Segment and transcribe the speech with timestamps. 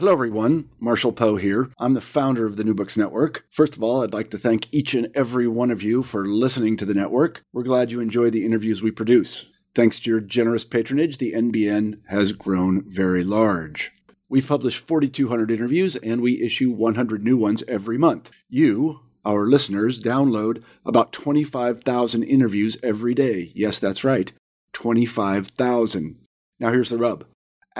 [0.00, 0.70] Hello, everyone.
[0.80, 1.68] Marshall Poe here.
[1.78, 3.44] I'm the founder of the New Books Network.
[3.50, 6.78] First of all, I'd like to thank each and every one of you for listening
[6.78, 7.42] to the network.
[7.52, 9.44] We're glad you enjoy the interviews we produce.
[9.74, 13.92] Thanks to your generous patronage, the NBN has grown very large.
[14.26, 18.30] We've published 4,200 interviews and we issue 100 new ones every month.
[18.48, 23.52] You, our listeners, download about 25,000 interviews every day.
[23.54, 24.32] Yes, that's right.
[24.72, 26.16] 25,000.
[26.58, 27.26] Now here's the rub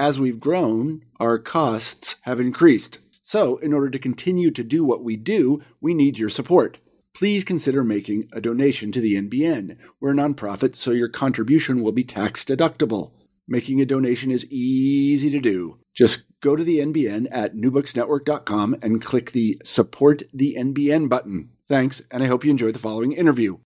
[0.00, 3.00] as we've grown, our costs have increased.
[3.20, 6.78] So, in order to continue to do what we do, we need your support.
[7.12, 9.76] Please consider making a donation to the NBN.
[10.00, 13.12] We're a nonprofit, so your contribution will be tax deductible.
[13.46, 15.78] Making a donation is easy to do.
[15.94, 21.50] Just go to the NBN at newbooksnetwork.com and click the Support the NBN button.
[21.68, 23.58] Thanks, and I hope you enjoy the following interview.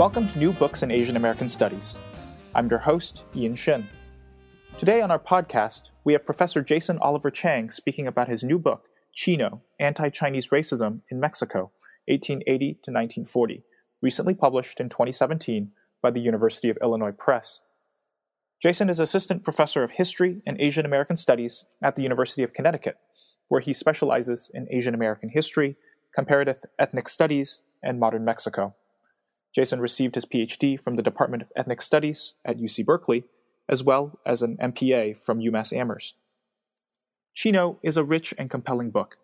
[0.00, 1.98] Welcome to New Books in Asian American Studies.
[2.54, 3.86] I'm your host, Ian Shin.
[4.78, 8.86] Today on our podcast, we have Professor Jason Oliver Chang speaking about his new book,
[9.12, 11.72] Chino Anti Chinese Racism in Mexico,
[12.06, 13.62] 1880 to 1940,
[14.00, 17.60] recently published in 2017 by the University of Illinois Press.
[18.62, 22.96] Jason is Assistant Professor of History and Asian American Studies at the University of Connecticut,
[23.48, 25.76] where he specializes in Asian American history,
[26.14, 28.74] comparative ethnic studies, and modern Mexico.
[29.54, 33.24] Jason received his PhD from the Department of Ethnic Studies at UC Berkeley,
[33.68, 36.16] as well as an MPA from UMass Amherst.
[37.34, 39.16] Chino is a rich and compelling book.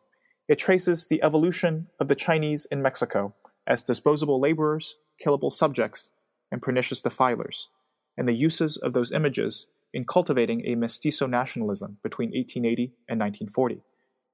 [0.49, 3.35] It traces the evolution of the Chinese in Mexico
[3.67, 6.09] as disposable laborers, killable subjects,
[6.51, 7.69] and pernicious defilers,
[8.17, 13.83] and the uses of those images in cultivating a mestizo nationalism between 1880 and 1940.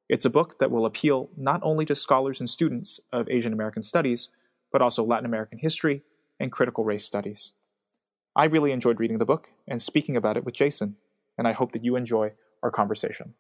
[0.09, 3.83] It's a book that will appeal not only to scholars and students of Asian American
[3.83, 4.29] studies,
[4.73, 6.03] but also Latin American history
[6.41, 7.53] and critical race studies.
[8.35, 10.97] I really enjoyed reading the book and speaking about it with Jason,
[11.37, 13.35] and I hope that you enjoy our conversation.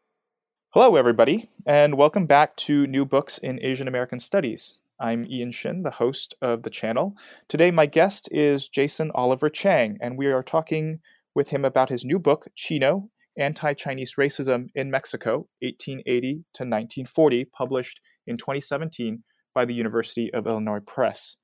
[0.70, 4.78] Hello, everybody, and welcome back to New Books in Asian American Studies.
[5.00, 7.16] I'm Ian Shin, the host of the channel.
[7.48, 11.00] Today, my guest is Jason Oliver Chang, and we are talking
[11.34, 17.46] with him about his new book, Chino Anti Chinese Racism in Mexico, 1880 to 1940,
[17.46, 21.36] published in 2017 by the University of Illinois Press.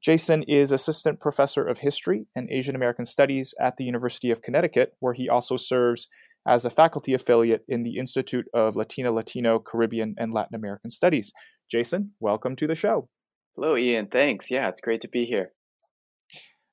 [0.00, 4.94] Jason is assistant professor of history and Asian American studies at the University of Connecticut,
[5.00, 6.08] where he also serves
[6.46, 11.32] as a faculty affiliate in the Institute of Latina, Latino, Caribbean, and Latin American Studies.
[11.70, 13.08] Jason, welcome to the show.
[13.56, 14.06] Hello, Ian.
[14.06, 14.50] Thanks.
[14.50, 15.52] Yeah, it's great to be here.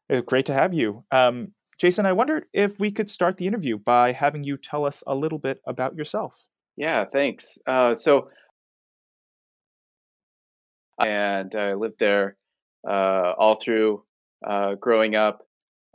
[0.07, 1.03] It's uh, great to have you.
[1.11, 5.03] Um, Jason, I wondered if we could start the interview by having you tell us
[5.07, 6.37] a little bit about yourself.
[6.77, 7.57] Yeah, thanks.
[7.65, 8.29] Uh, so
[10.99, 12.37] and I lived there
[12.87, 14.03] uh, all through
[14.45, 15.41] uh, growing up.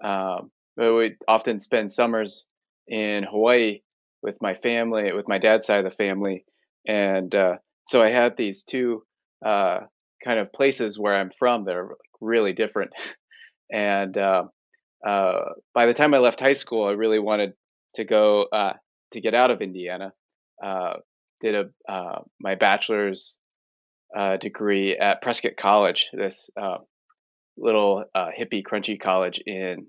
[0.02, 2.46] Um, I would often spend summers
[2.88, 3.80] in Hawaii
[4.22, 6.44] with my family, with my dad's side of the family,
[6.86, 7.56] and uh,
[7.86, 9.04] so I had these two
[9.44, 9.80] uh,
[10.24, 12.92] kind of places where I'm from that are really different.
[13.72, 14.44] and uh,
[15.06, 15.40] uh,
[15.74, 17.54] by the time I left high school, I really wanted
[17.96, 18.46] to go
[19.12, 20.12] to get out of Indiana.
[21.40, 23.38] did a my bachelor's
[24.14, 26.78] uh, degree at Prescott College, this uh,
[27.56, 29.86] little uh, hippie, crunchy college in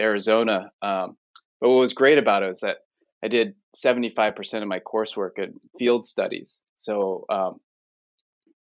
[0.00, 0.70] Arizona.
[0.80, 1.16] Um,
[1.60, 2.78] but what was great about it was that
[3.22, 6.60] I did 75% of my coursework in field studies.
[6.76, 7.60] So um,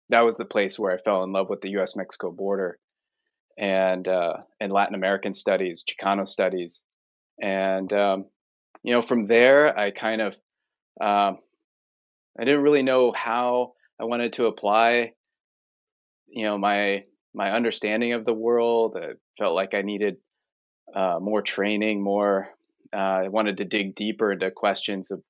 [0.09, 1.97] that was the place where I fell in love with the U.S.
[1.97, 2.79] Mexico border
[3.57, 6.83] and uh, and Latin American studies, Chicano studies,
[7.41, 8.25] and um,
[8.83, 10.35] you know from there I kind of
[11.01, 11.39] um,
[12.39, 15.13] I didn't really know how I wanted to apply,
[16.29, 17.05] you know, my
[17.35, 18.97] my understanding of the world.
[18.97, 20.17] I felt like I needed
[20.95, 22.49] uh, more training, more.
[22.93, 25.23] Uh, I wanted to dig deeper into questions of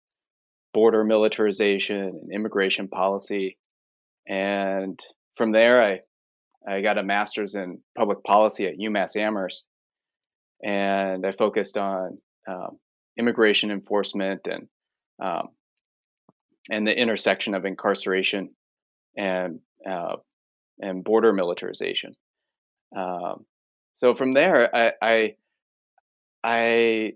[0.72, 3.58] border militarization and immigration policy,
[4.28, 4.99] and
[5.34, 6.00] from there, I
[6.66, 9.66] I got a master's in public policy at UMass Amherst,
[10.64, 12.78] and I focused on um,
[13.19, 14.69] immigration enforcement and
[15.20, 15.49] um,
[16.70, 18.50] and the intersection of incarceration
[19.16, 20.16] and uh,
[20.80, 22.14] and border militarization.
[22.96, 23.44] Um,
[23.94, 25.34] so from there, I, I,
[26.42, 27.12] I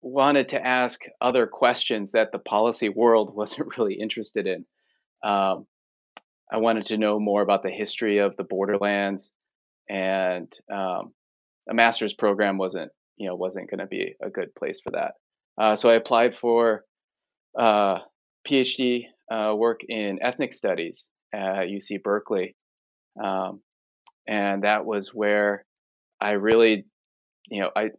[0.00, 4.64] wanted to ask other questions that the policy world wasn't really interested in.
[5.22, 5.66] Um,
[6.52, 9.32] I wanted to know more about the history of the borderlands,
[9.88, 11.12] and um,
[11.68, 15.14] a master's program wasn't, you know, wasn't going to be a good place for that.
[15.56, 16.84] Uh, so I applied for
[17.58, 18.00] uh,
[18.46, 22.56] PhD uh, work in ethnic studies at UC Berkeley,
[23.22, 23.60] um,
[24.26, 25.64] and that was where
[26.20, 26.86] I really,
[27.48, 27.90] you know, I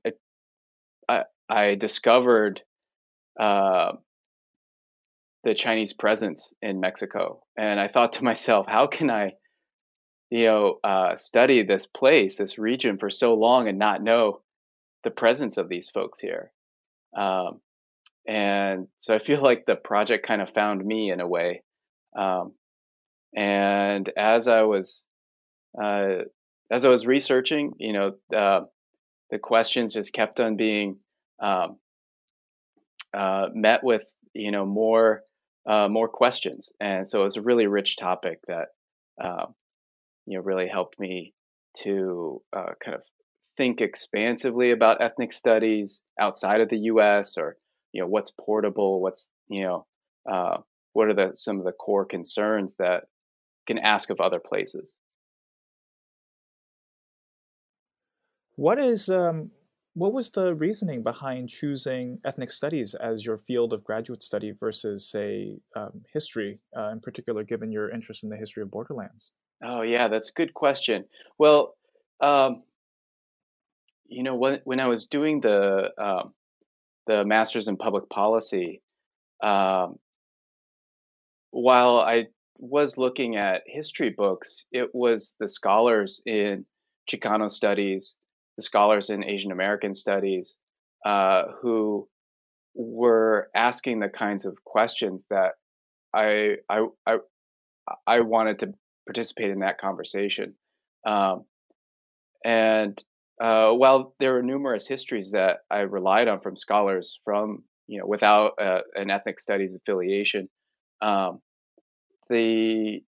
[1.07, 2.61] I, I discovered
[3.39, 3.93] uh,
[5.43, 9.33] the Chinese presence in Mexico, and I thought to myself, how can I,
[10.31, 14.41] you know, uh, study this place, this region for so long and not know
[15.03, 16.51] the presence of these folks here?
[17.15, 17.61] Um,
[18.27, 21.61] and so I feel like the project kind of found me in a way.
[22.17, 22.53] Um,
[23.35, 25.03] and as I was
[25.81, 26.23] uh,
[26.71, 28.61] as I was researching, you know, uh,
[29.29, 30.97] the questions just kept on being
[31.39, 31.77] um,
[33.13, 35.21] uh, met with, you know, more
[35.67, 38.67] uh, more questions, and so it was a really rich topic that,
[39.21, 39.55] um,
[40.27, 41.33] you know, really helped me
[41.79, 43.01] to uh, kind of
[43.57, 47.37] think expansively about ethnic studies outside of the U.S.
[47.37, 47.57] or
[47.91, 49.85] you know what's portable, what's you know
[50.31, 50.57] uh,
[50.93, 53.05] what are the some of the core concerns that
[53.65, 54.95] can ask of other places.
[58.55, 59.51] What is um,
[59.95, 65.09] what was the reasoning behind choosing ethnic studies as your field of graduate study versus,
[65.09, 69.31] say, um, history, uh, in particular, given your interest in the history of borderlands?
[69.63, 71.05] Oh yeah, that's a good question.
[71.37, 71.75] Well,
[72.19, 72.63] um,
[74.05, 76.33] you know, when when I was doing the um,
[77.07, 78.81] the master's in public policy,
[79.41, 79.97] um,
[81.51, 86.65] while I was looking at history books, it was the scholars in
[87.09, 88.15] Chicano studies
[88.55, 90.57] the scholars in Asian American studies
[91.05, 92.07] uh, who
[92.73, 95.53] were asking the kinds of questions that
[96.13, 97.17] I I I,
[98.07, 98.73] I wanted to
[99.05, 100.55] participate in that conversation.
[101.05, 101.45] Um,
[102.43, 103.01] and
[103.41, 108.07] uh, while there are numerous histories that I relied on from scholars from you know
[108.07, 110.49] without uh, an ethnic studies affiliation,
[111.01, 111.41] um,
[112.29, 113.03] the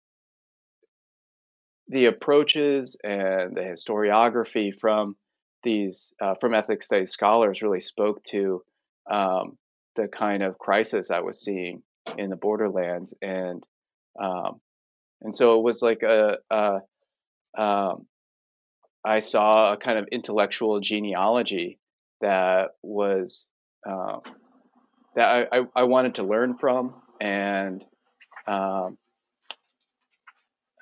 [1.89, 5.17] the approaches and the historiography from
[5.63, 8.63] these uh, from ethnic studies scholars really spoke to
[9.11, 9.59] um,
[9.97, 11.83] the kind of crisis I was seeing
[12.19, 13.63] in the borderlands, and
[14.21, 14.61] um,
[15.23, 16.81] and so it was like a, a
[17.61, 18.07] um,
[19.05, 21.79] I saw a kind of intellectual genealogy
[22.21, 23.49] that was
[23.87, 24.19] uh,
[25.15, 27.85] that I, I, I, wanted to learn from, and
[28.47, 28.97] um,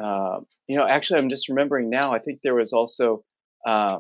[0.03, 2.13] uh, you know, actually, I'm just remembering now.
[2.13, 3.25] I think there was also
[3.67, 3.99] uh,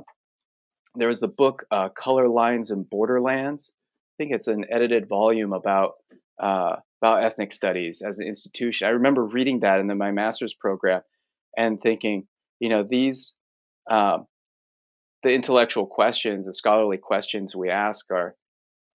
[0.94, 3.72] there was the book uh, Color Lines and Borderlands.
[3.74, 5.92] I think it's an edited volume about
[6.40, 8.86] uh, about ethnic studies as an institution.
[8.86, 11.02] I remember reading that in the, my master's program
[11.56, 12.26] and thinking,
[12.60, 13.34] you know, these
[13.90, 14.26] um,
[15.22, 18.34] the intellectual questions, the scholarly questions we ask are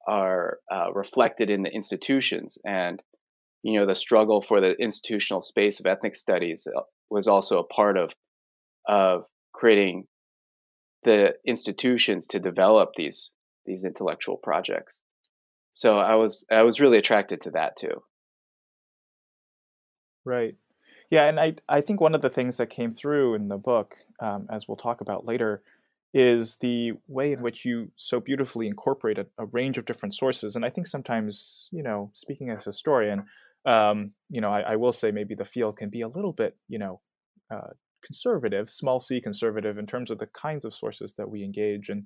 [0.07, 3.01] are uh, reflected in the institutions, and
[3.67, 6.79] you know, the struggle for the institutional space of ethnic studies uh,
[7.09, 8.13] was also a part of
[8.87, 10.05] of creating
[11.03, 13.29] the institutions to develop these
[13.65, 15.01] these intellectual projects.
[15.73, 18.03] So I was I was really attracted to that too.
[20.23, 20.55] Right.
[21.09, 23.97] Yeah, and I I think one of the things that came through in the book,
[24.21, 25.61] um, as we'll talk about later,
[26.13, 30.55] is the way in which you so beautifully incorporate a, a, range of different sources.
[30.55, 33.25] And I think sometimes, you know, speaking as a historian,
[33.67, 36.55] um, you know, I, I, will say maybe the field can be a little bit,
[36.69, 37.01] you know,
[37.53, 37.71] uh,
[38.03, 42.05] conservative, small c conservative, in terms of the kinds of sources that we engage and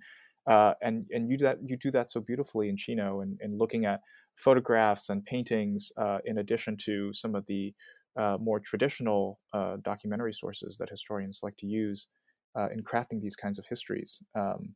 [0.50, 3.60] uh, and and you do that you do that so beautifully in Chino and, and
[3.60, 4.02] looking at
[4.36, 7.74] photographs and paintings uh, in addition to some of the
[8.20, 12.08] uh, more traditional uh, documentary sources that historians like to use
[12.58, 14.20] uh, in crafting these kinds of histories.
[14.36, 14.74] Um,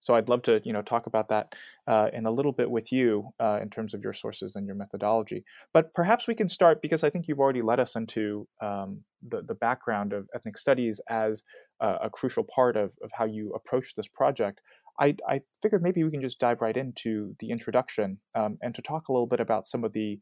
[0.00, 1.54] so I'd love to, you know, talk about that
[1.86, 4.76] uh, in a little bit with you uh, in terms of your sources and your
[4.76, 5.44] methodology.
[5.74, 9.42] But perhaps we can start because I think you've already led us into um, the
[9.42, 11.42] the background of ethnic studies as
[11.80, 14.60] uh, a crucial part of of how you approach this project.
[15.00, 18.82] I, I figured maybe we can just dive right into the introduction um, and to
[18.82, 20.18] talk a little bit about some of the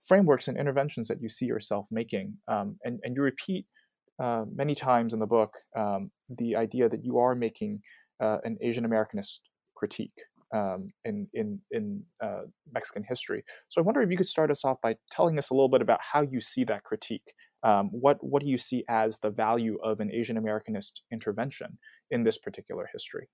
[0.00, 2.34] frameworks and interventions that you see yourself making.
[2.48, 3.66] Um, and, and you repeat
[4.22, 7.80] uh, many times in the book um, the idea that you are making
[8.20, 9.40] uh, an Asian Americanist
[9.74, 10.12] critique
[10.54, 13.44] um, in in in uh, Mexican history.
[13.68, 15.82] So I wonder if you could start us off by telling us a little bit
[15.82, 17.34] about how you see that critique.
[17.62, 21.78] Um, what what do you see as the value of an Asian Americanist intervention
[22.10, 23.28] in this particular history?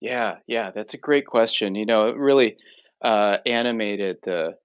[0.00, 1.74] Yeah, yeah, that's a great question.
[1.74, 2.56] You know, it really,
[3.02, 4.56] uh, animated the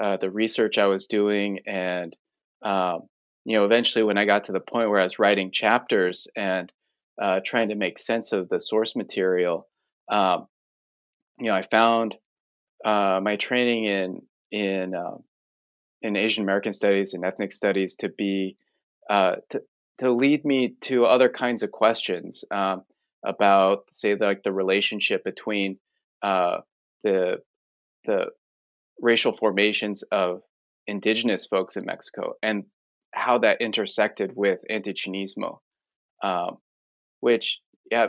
[0.00, 2.16] uh, the research I was doing, and
[2.62, 3.02] um,
[3.44, 6.72] you know, eventually when I got to the point where I was writing chapters and
[7.20, 9.68] uh, trying to make sense of the source material,
[10.08, 10.46] um,
[11.38, 12.16] you know, I found
[12.84, 15.22] uh, my training in in um,
[16.02, 18.56] in Asian American studies and ethnic studies to be
[19.08, 19.62] uh, to
[19.98, 22.82] to lead me to other kinds of questions um,
[23.24, 25.78] about, say, like the relationship between
[26.22, 26.58] uh,
[27.04, 27.38] the
[28.04, 28.26] the
[29.00, 30.42] racial formations of
[30.86, 32.64] indigenous folks in Mexico and
[33.12, 35.58] how that intersected with anti-Chinismo,
[36.22, 36.56] um,
[37.22, 37.60] which,
[37.90, 38.08] yeah,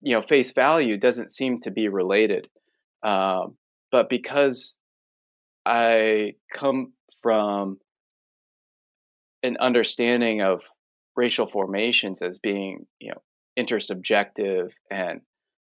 [0.00, 2.48] you know, face value doesn't seem to be related.
[3.02, 3.56] Um,
[3.92, 4.76] but because
[5.66, 7.78] I come from
[9.42, 10.62] an understanding of
[11.14, 13.22] racial formations as being, you know,
[13.62, 15.20] intersubjective and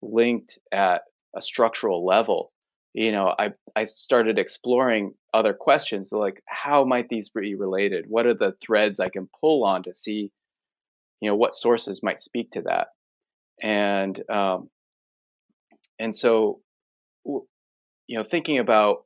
[0.01, 1.03] linked at
[1.37, 2.53] a structural level,
[2.95, 8.05] you know, I, I started exploring other questions like how might these be related?
[8.09, 10.31] What are the threads I can pull on to see,
[11.21, 12.89] you know, what sources might speak to that?
[13.63, 14.71] And um,
[15.99, 16.61] and so,
[17.25, 19.05] you know, thinking about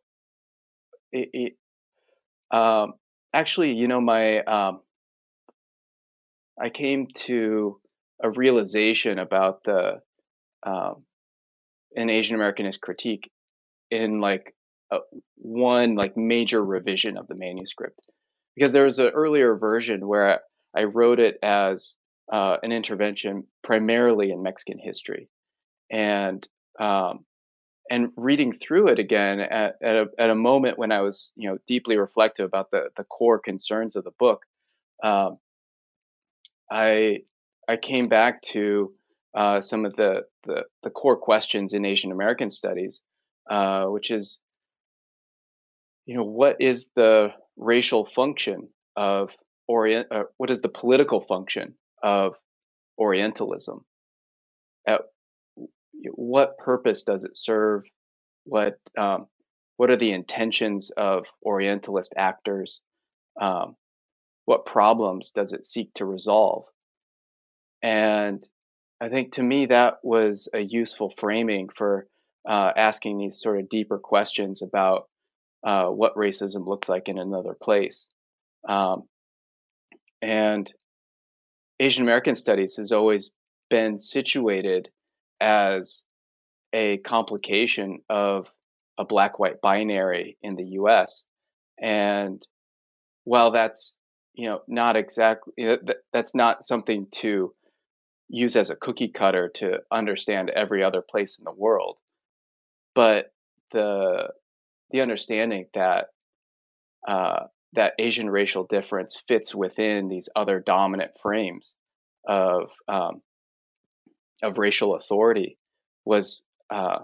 [1.10, 1.52] it, it
[2.56, 2.94] um,
[3.32, 4.80] actually, you know, my um,
[6.60, 7.80] I came to
[8.22, 10.00] a realization about the
[10.64, 11.04] um,
[11.96, 13.30] an Asian Americanist critique
[13.90, 14.54] in like
[14.90, 14.98] a,
[15.36, 17.98] one like major revision of the manuscript
[18.54, 20.40] because there was an earlier version where
[20.76, 21.96] I wrote it as
[22.32, 25.28] uh, an intervention primarily in Mexican history,
[25.90, 26.46] and
[26.80, 27.24] um,
[27.90, 31.50] and reading through it again at, at, a, at a moment when I was you
[31.50, 34.44] know deeply reflective about the the core concerns of the book,
[35.04, 35.36] um,
[36.70, 37.18] I
[37.68, 38.92] I came back to
[39.34, 43.00] uh, some of the, the, the core questions in Asian American studies,
[43.48, 44.40] uh, which is
[46.06, 49.36] you know what is the racial function of
[49.68, 52.34] orient uh, what is the political function of
[52.98, 53.84] orientalism
[54.86, 55.02] at
[56.14, 57.84] what purpose does it serve?
[58.44, 59.26] What um,
[59.76, 62.80] what are the intentions of Orientalist actors?
[63.40, 63.76] Um,
[64.44, 66.64] what problems does it seek to resolve?
[67.82, 68.46] And
[69.00, 72.06] I think to me that was a useful framing for
[72.48, 75.08] uh, asking these sort of deeper questions about
[75.64, 78.08] uh, what racism looks like in another place.
[78.68, 79.04] Um,
[80.20, 80.72] and
[81.82, 83.32] Asian American studies has always
[83.68, 84.88] been situated
[85.40, 86.04] as
[86.72, 88.48] a complication of
[88.98, 91.24] a black white binary in the US.
[91.80, 92.46] And
[93.24, 93.98] while that's
[94.34, 95.52] you know not exactly
[96.12, 97.52] that's not something to
[98.28, 101.98] use as a cookie cutter to understand every other place in the world
[102.94, 103.32] but
[103.72, 104.30] the
[104.90, 106.06] the understanding that
[107.06, 111.74] uh, that Asian racial difference fits within these other dominant frames
[112.26, 113.22] of um,
[114.42, 115.58] of racial authority
[116.04, 116.98] was uh,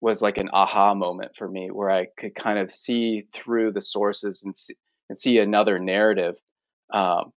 [0.00, 3.82] was like an aha moment for me, where I could kind of see through the
[3.82, 4.74] sources and see,
[5.08, 6.36] and see another narrative,
[6.92, 7.32] um,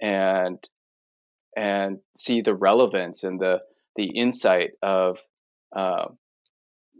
[0.00, 0.58] and
[1.56, 3.60] and see the relevance and the
[3.96, 5.18] the insight of
[5.74, 6.06] uh,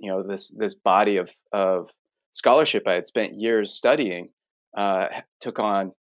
[0.01, 1.91] you know this this body of of
[2.33, 4.31] scholarship I had spent years studying
[4.77, 5.07] uh,
[5.41, 5.93] took on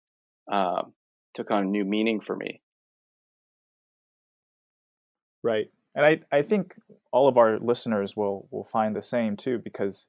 [0.51, 0.93] um,
[1.35, 2.61] took on new meaning for me.
[5.43, 6.77] Right and I, I think
[7.11, 10.07] all of our listeners will will find the same too, because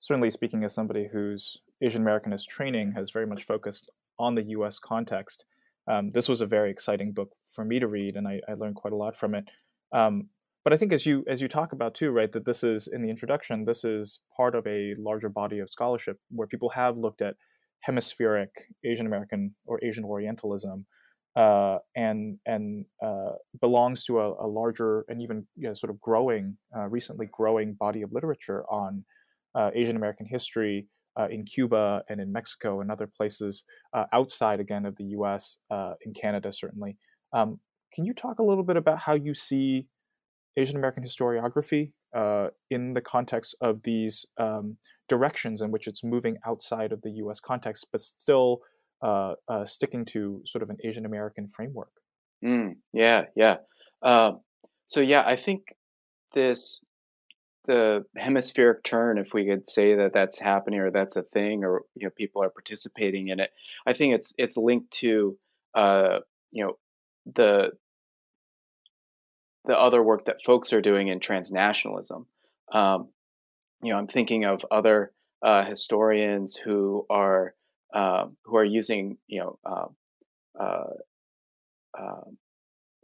[0.00, 4.78] certainly speaking as somebody whose Asian Americanist training has very much focused on the U.S.
[4.78, 5.44] context,
[5.86, 8.76] um, this was a very exciting book for me to read, and I, I learned
[8.76, 9.44] quite a lot from it.
[9.92, 10.28] Um,
[10.64, 13.02] but I think as you as you talk about too, right, that this is in
[13.02, 17.20] the introduction, this is part of a larger body of scholarship where people have looked
[17.20, 17.34] at
[17.80, 18.50] hemispheric
[18.84, 20.86] Asian American or Asian Orientalism
[21.36, 26.00] uh, and and uh, belongs to a, a, larger and even you know, sort of
[26.00, 29.04] growing, uh, recently growing body of literature on
[29.54, 34.58] uh, Asian American history uh, in Cuba and in Mexico and other places uh, outside
[34.58, 35.58] again of the U.S.
[36.04, 36.96] in Canada certainly.
[37.32, 37.60] Um,
[37.94, 39.86] can you talk a little bit about how you see
[40.56, 44.76] Asian American historiography in the context of these um,
[45.08, 47.40] directions in which it's moving outside of the U.S.
[47.40, 48.60] context, but still
[49.02, 51.92] uh, uh, sticking to sort of an Asian American framework.
[52.44, 53.56] Mm, yeah, yeah.
[54.02, 54.40] Um,
[54.86, 55.74] so yeah, I think
[56.34, 56.80] this
[57.66, 61.82] the hemispheric turn, if we could say that that's happening or that's a thing, or
[61.94, 63.50] you know people are participating in it.
[63.86, 65.36] I think it's it's linked to
[65.74, 66.78] uh, you know
[67.34, 67.72] the
[69.68, 72.24] the other work that folks are doing in transnationalism.
[72.72, 73.08] Um,
[73.82, 77.54] you know, I'm thinking of other uh, historians who are
[77.94, 79.96] um, who are using you know um,
[80.58, 80.84] uh,
[81.98, 82.38] um,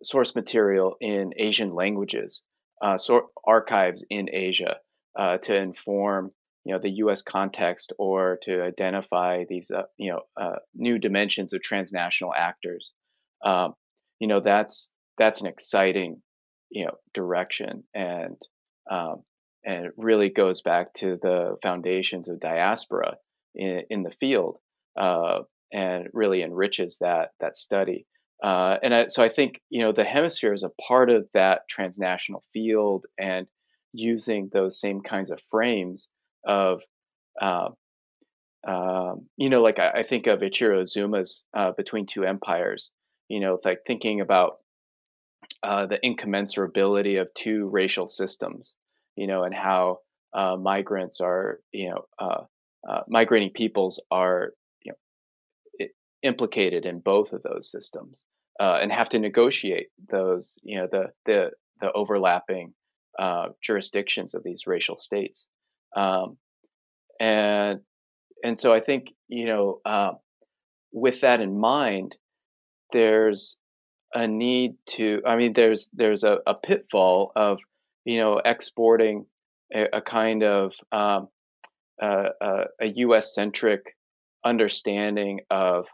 [0.03, 2.43] source material in Asian languages,
[2.83, 4.77] uh, so archives in Asia
[5.17, 6.33] uh, to inform
[6.65, 7.23] you know the U.S.
[7.23, 12.93] context or to identify these uh, you know uh, new dimensions of transnational actors.
[13.45, 13.75] Um,
[14.19, 16.23] you know that's that's an exciting
[16.75, 18.37] you know direction and
[18.91, 19.23] um,
[19.65, 23.17] and it really goes back to the foundations of diaspora
[23.55, 24.59] in, in the field
[25.01, 25.41] uh,
[25.73, 28.07] and really enriches that that study.
[28.43, 31.63] Uh, and I, so I think you know the hemisphere is a part of that
[31.71, 33.47] transnational field and
[33.93, 36.09] using those same kinds of frames
[36.47, 36.83] of
[37.41, 37.69] uh,
[38.67, 42.91] um, you know like I, I, think of Eiichiro Azuma's uh, Between Two Empires.
[43.29, 44.59] You know, like thinking about
[45.65, 48.77] uh, the incommensurability of two racial systems.
[49.17, 49.99] You know, and how
[50.33, 52.49] uh, migrants are you know
[53.09, 54.53] migrating peoples are
[56.25, 58.25] implicated in both of those systems
[58.59, 62.73] uh, and have to negotiate those, you know, the the the overlapping
[63.19, 65.47] uh, jurisdictions of these racial states,
[65.95, 66.37] um,
[67.21, 67.81] and
[68.43, 70.13] and so I think you know, uh,
[70.93, 72.17] with that in mind,
[72.93, 73.57] there's
[74.15, 75.23] a need to.
[75.27, 77.61] I mean, there's there's a, a pitfall of
[78.05, 79.27] you know exporting
[79.75, 81.29] a, a kind of um,
[82.01, 82.29] uh,
[82.81, 83.35] a U.S.
[83.35, 83.97] centric
[84.45, 85.87] understanding of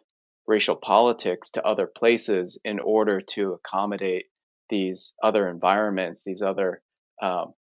[0.47, 4.27] racial politics to other places in order to accommodate
[4.69, 6.83] these other environments, these other
[7.23, 7.55] um,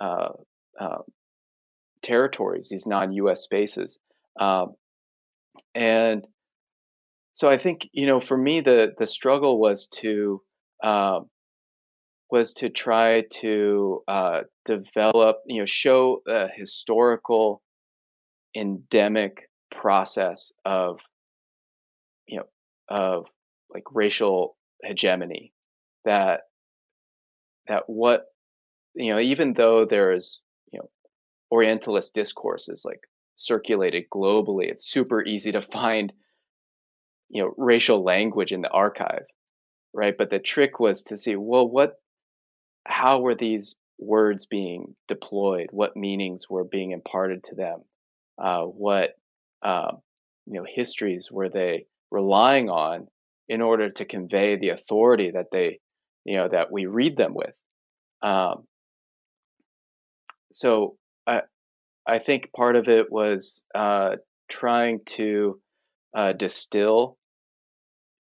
[0.00, 0.30] uh,
[0.78, 0.98] uh,
[2.02, 3.42] territories, these non-U.S.
[3.42, 3.98] spaces,
[4.38, 4.74] um,
[5.74, 6.26] and
[7.36, 10.40] so I think you know, for me, the the struggle was to
[10.82, 11.28] um,
[12.30, 17.60] was to try to uh, develop, you know, show a historical
[18.56, 20.98] endemic process of
[22.26, 22.46] you know
[22.88, 23.26] of
[23.68, 25.52] like racial hegemony
[26.06, 26.40] that
[27.68, 28.24] that what
[28.94, 30.40] you know even though there's
[30.72, 30.88] you know
[31.50, 33.00] orientalist discourses like
[33.34, 36.14] circulated globally it's super easy to find
[37.28, 39.26] you know racial language in the archive
[39.96, 40.16] right?
[40.16, 41.94] But the trick was to see well what
[42.84, 45.68] how were these words being deployed?
[45.72, 47.80] What meanings were being imparted to them?
[48.38, 49.14] Uh, what
[49.62, 49.98] um,
[50.46, 53.08] you know histories were they relying on
[53.48, 55.80] in order to convey the authority that they,
[56.24, 57.54] you know, that we read them with.
[58.22, 58.64] Um,
[60.52, 61.42] so I,
[62.06, 64.16] I think part of it was uh,
[64.48, 65.60] trying to
[66.16, 67.18] uh, distill,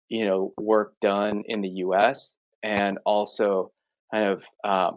[0.09, 2.35] you know, work done in the U.S.
[2.63, 3.71] and also
[4.13, 4.97] kind of um,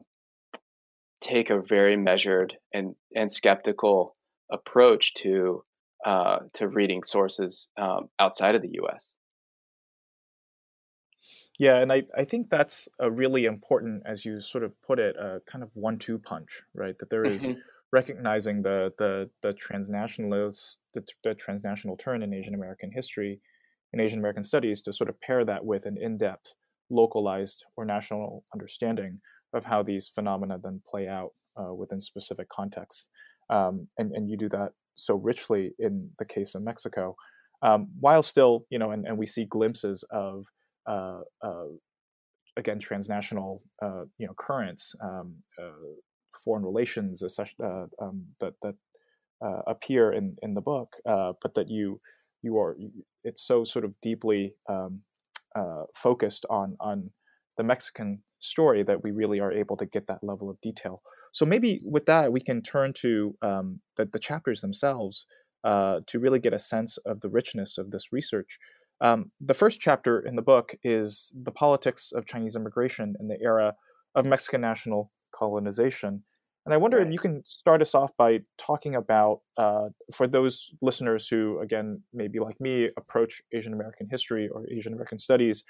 [1.22, 4.16] take a very measured and and skeptical
[4.52, 5.64] approach to
[6.06, 9.14] uh, to reading sources um, outside of the U.S.
[11.60, 15.16] Yeah, and I, I think that's a really important, as you sort of put it,
[15.16, 16.96] a kind of one-two punch, right?
[17.00, 17.60] That there is mm-hmm.
[17.92, 23.40] Recognizing the the the transnationalist the, the transnational turn in Asian American history
[23.94, 26.56] in Asian American studies to sort of pair that with an in-depth,
[26.90, 29.20] localized or national understanding
[29.54, 33.10] of how these phenomena then play out uh, within specific contexts.
[33.50, 37.16] Um, and, and you do that so richly in the case of Mexico,
[37.62, 40.46] um, while still, you know, and, and we see glimpses of,
[40.86, 41.68] uh, uh,
[42.58, 45.94] again, transnational, uh, you know, currents, um, uh,
[46.40, 48.76] foreign relations uh, um, that that
[49.44, 52.00] uh, appear in in the book, but that you
[52.42, 52.78] you are
[53.24, 55.02] it's so sort of deeply um,
[55.96, 57.12] focused on on
[57.58, 61.02] the Mexican story that we really are able to get that level of detail.
[61.34, 65.26] So maybe with that, we can turn to um, the, the, chapters themselves
[65.64, 68.60] uh, to really get a sense of the richness of this research.
[69.02, 73.38] Um, the first chapter in the book is the politics of Chinese immigration in the
[73.42, 73.76] era
[74.16, 76.24] of Mexican national colonization.
[76.68, 80.70] And I wonder if you can start us off by talking about, uh, for those
[80.82, 85.64] listeners who, again, maybe like me, approach Asian American history or Asian American studies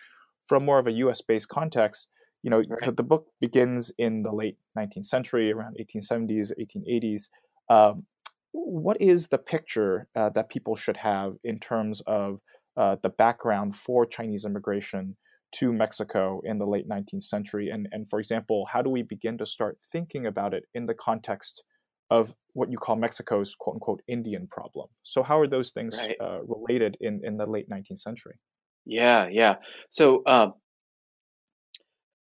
[0.47, 2.07] from more of a US based context,
[2.41, 2.83] you know, right.
[2.83, 7.29] the, the, book begins in the late 19th century, around 1870s, 1880s.
[7.69, 8.07] Um,
[8.51, 12.39] what is the picture uh, that people should have in terms of
[12.75, 15.15] uh, the background for Chinese immigration
[15.53, 17.69] to Mexico in the late 19th century?
[17.69, 20.93] And, and for example, how do we begin to start thinking about it in the
[20.93, 21.63] context
[22.09, 24.87] of what you call Mexico's quote unquote Indian problem?
[25.03, 26.15] So, how are those things right.
[26.21, 28.39] uh, related in, in the late 19th century?
[28.85, 29.55] Yeah, yeah.
[29.89, 30.53] So, um,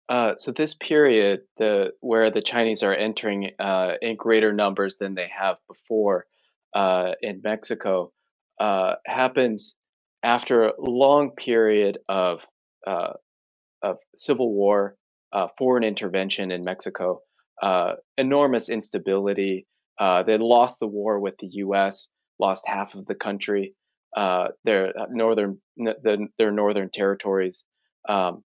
[0.08, 5.14] uh, so this period, the where the Chinese are entering uh, in greater numbers than
[5.14, 6.26] they have before,
[6.74, 8.12] uh, in Mexico
[8.60, 9.74] uh, happens
[10.22, 12.46] after a long period of
[12.86, 13.12] uh,
[13.82, 14.96] of civil war,
[15.32, 17.20] uh, foreign intervention in Mexico,
[17.62, 19.66] uh, enormous instability.
[19.98, 23.74] they lost the war with the U.S., lost half of the country,
[24.14, 27.64] their northern the, their northern territories.
[28.08, 28.42] Um,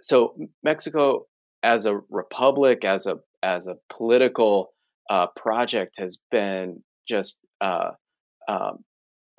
[0.00, 1.26] so Mexico,
[1.62, 4.72] as a republic, as a as a political
[5.08, 7.90] uh, project, has been just uh,
[8.48, 8.84] um,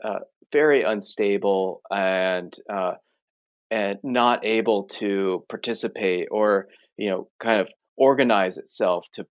[0.03, 0.19] uh,
[0.51, 2.93] very unstable and uh,
[3.71, 9.25] and not able to participate or you know kind of organize itself to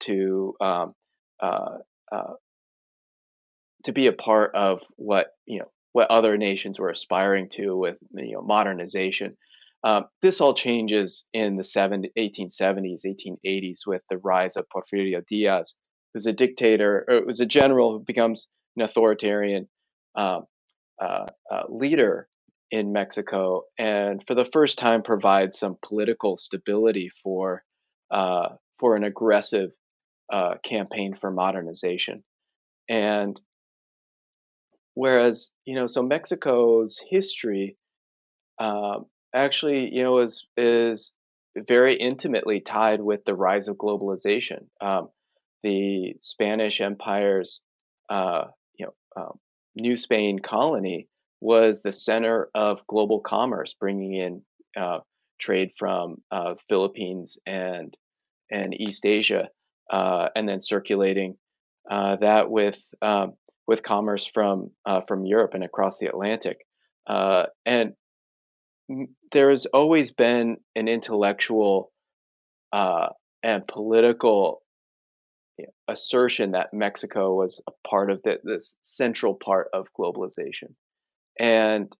[0.00, 0.94] to um,
[1.40, 1.78] uh,
[2.10, 2.32] uh,
[3.84, 7.96] to be a part of what you know what other nations were aspiring to with
[8.14, 9.36] you know modernization.
[9.84, 15.74] Um, this all changes in the 1870s, 1880s with the rise of Porfirio Diaz,
[16.14, 19.68] who's a dictator, or was a general who becomes an authoritarian
[20.14, 20.44] um,
[21.00, 22.28] uh, uh, leader
[22.72, 27.62] in Mexico, and for the first time provides some political stability for
[28.10, 29.70] uh, for an aggressive
[30.32, 32.24] uh, campaign for modernization.
[32.88, 33.38] And
[34.94, 37.76] whereas you know, so Mexico's history
[38.58, 39.04] um,
[39.34, 41.12] actually, you know, is is
[41.56, 44.64] very intimately tied with the rise of globalization.
[44.80, 45.10] Um,
[45.62, 47.60] the Spanish Empire's,
[48.08, 48.44] uh,
[48.78, 49.38] you know, um,
[49.76, 51.08] New Spain colony
[51.42, 54.42] was the center of global commerce, bringing in
[54.80, 55.00] uh,
[55.40, 57.94] trade from uh, Philippines and
[58.50, 59.48] and East Asia,
[59.90, 61.36] uh, and then circulating
[61.90, 63.32] uh, that with um,
[63.66, 66.58] with commerce from uh, from Europe and across the Atlantic.
[67.66, 67.94] and
[69.32, 71.90] there has always been an intellectual
[72.72, 73.08] uh,
[73.42, 74.62] and political
[75.88, 80.74] assertion that Mexico was a part of the, this central part of globalization.
[81.38, 81.92] And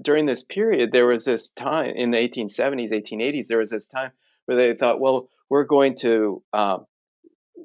[0.00, 4.10] during this period, there was this time in the 1870s, 1880s, there was this time
[4.46, 6.86] where they thought, well, we're going to um,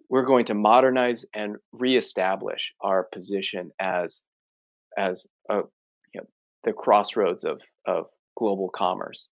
[0.10, 4.24] we're going to modernize and reestablish our position as
[4.98, 5.58] as a,
[6.14, 6.28] you know,
[6.64, 8.06] the crossroads of of
[8.38, 9.28] global commerce.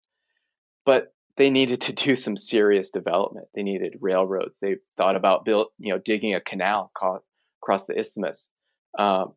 [0.84, 3.48] But they needed to do some serious development.
[3.54, 4.54] They needed railroads.
[4.60, 6.90] They thought about build, you know, digging a canal
[7.60, 8.48] across the isthmus.
[8.98, 9.34] Um,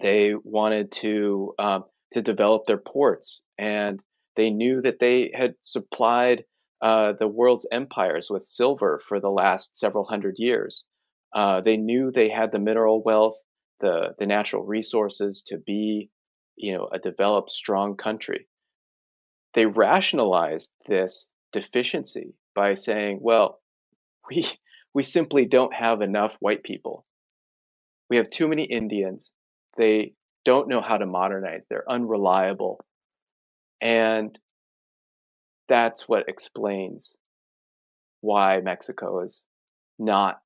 [0.00, 4.00] they wanted to um, to develop their ports, and
[4.36, 6.44] they knew that they had supplied
[6.80, 10.84] uh, the world's empires with silver for the last several hundred years.
[11.34, 13.36] Uh, they knew they had the mineral wealth,
[13.80, 16.10] the the natural resources to be
[16.58, 18.46] you know, a developed, strong country.
[19.54, 23.60] They rationalized this deficiency by saying, well,
[24.28, 24.46] we,
[24.94, 27.06] we simply don't have enough white people.
[28.10, 29.32] We have too many Indians.
[29.78, 30.12] They
[30.44, 31.66] don't know how to modernize.
[31.68, 32.80] They're unreliable.
[33.80, 34.36] And
[35.68, 37.14] that's what explains
[38.20, 39.46] why Mexico is
[39.98, 40.40] not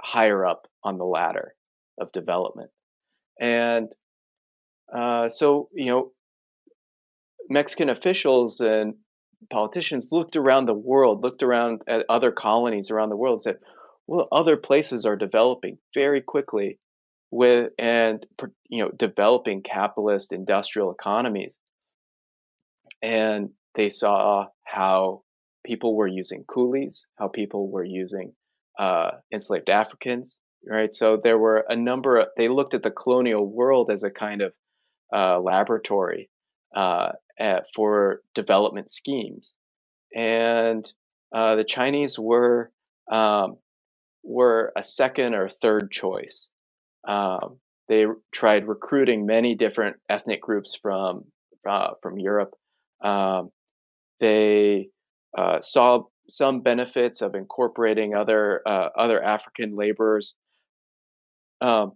[0.00, 1.54] higher up on the ladder
[2.00, 2.70] of development.
[3.40, 3.88] And
[4.94, 6.12] uh, so, you know,
[7.50, 8.94] Mexican officials and
[9.50, 13.58] politicians looked around the world, looked around at other colonies around the world, and said,
[14.06, 16.78] "Well, other places are developing very quickly
[17.30, 18.24] with and
[18.68, 21.58] you know developing capitalist industrial economies."
[23.02, 25.22] And they saw how
[25.64, 28.32] people were using coolies, how people were using
[28.78, 30.36] uh, enslaved Africans,
[30.66, 30.92] right?
[30.92, 34.42] So there were a number of, they looked at the colonial world as a kind
[34.42, 34.52] of
[35.14, 36.30] uh, laboratory
[36.74, 39.54] uh, at, for development schemes,
[40.14, 40.90] and
[41.34, 42.70] uh, the Chinese were
[43.10, 43.56] um,
[44.22, 46.48] were a second or third choice.
[47.08, 51.24] Um, they tried recruiting many different ethnic groups from
[51.68, 52.54] uh, from Europe.
[53.02, 53.50] Um,
[54.20, 54.90] they
[55.36, 60.34] uh, saw some benefits of incorporating other uh, other African laborers.
[61.60, 61.92] Um,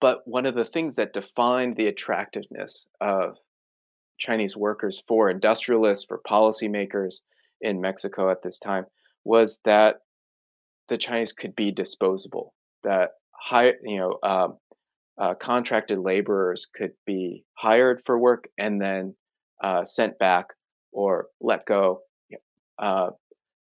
[0.00, 3.36] but one of the things that defined the attractiveness of
[4.16, 7.20] Chinese workers for industrialists, for policymakers
[7.60, 8.86] in Mexico at this time
[9.24, 9.96] was that
[10.88, 14.58] the Chinese could be disposable, that high, you know, um,
[15.18, 19.14] uh, contracted laborers could be hired for work and then
[19.62, 20.46] uh, sent back
[20.92, 22.00] or let go.
[22.78, 23.10] Uh,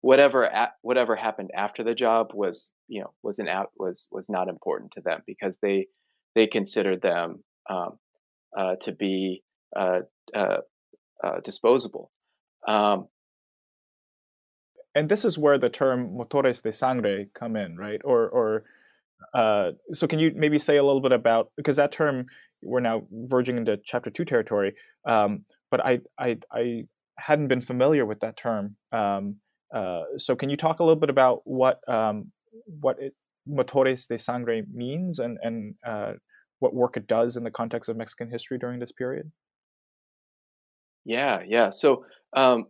[0.01, 0.49] whatever
[0.81, 4.91] whatever happened after the job was, you know, was an out was was not important
[4.91, 5.88] to them because they
[6.33, 7.99] they considered them um,
[8.57, 9.43] uh, to be
[9.75, 10.01] uh,
[10.33, 10.57] uh,
[11.23, 12.12] uh, disposable.
[12.67, 13.07] Um,
[14.95, 18.01] and this is where the term motores de sangre come in, right?
[18.03, 18.63] Or, or
[19.34, 22.26] Uh, so can you maybe say a little bit about because that term
[22.62, 24.73] we're now verging into chapter two territory,
[25.06, 26.84] um, but I, I I
[27.17, 28.76] hadn't been familiar with that term.
[28.91, 29.38] Um,
[29.73, 32.32] uh, so can you talk a little bit about what um,
[32.80, 33.13] what it,
[33.49, 36.13] motores de sangre means and and uh,
[36.60, 39.32] what work it does in the context of Mexican history during this period?
[41.06, 41.69] Yeah, yeah.
[41.69, 42.67] So um,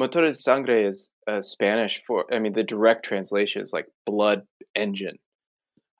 [0.00, 4.42] motores de sangre is uh, Spanish for, I mean, the direct translation is like blood
[4.74, 5.18] engine.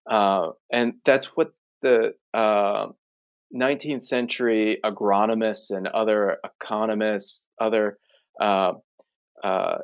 [0.09, 2.87] Uh, and that's what the uh,
[3.55, 7.99] 19th century agronomists and other economists, other
[8.41, 8.73] uh,
[9.43, 9.79] uh,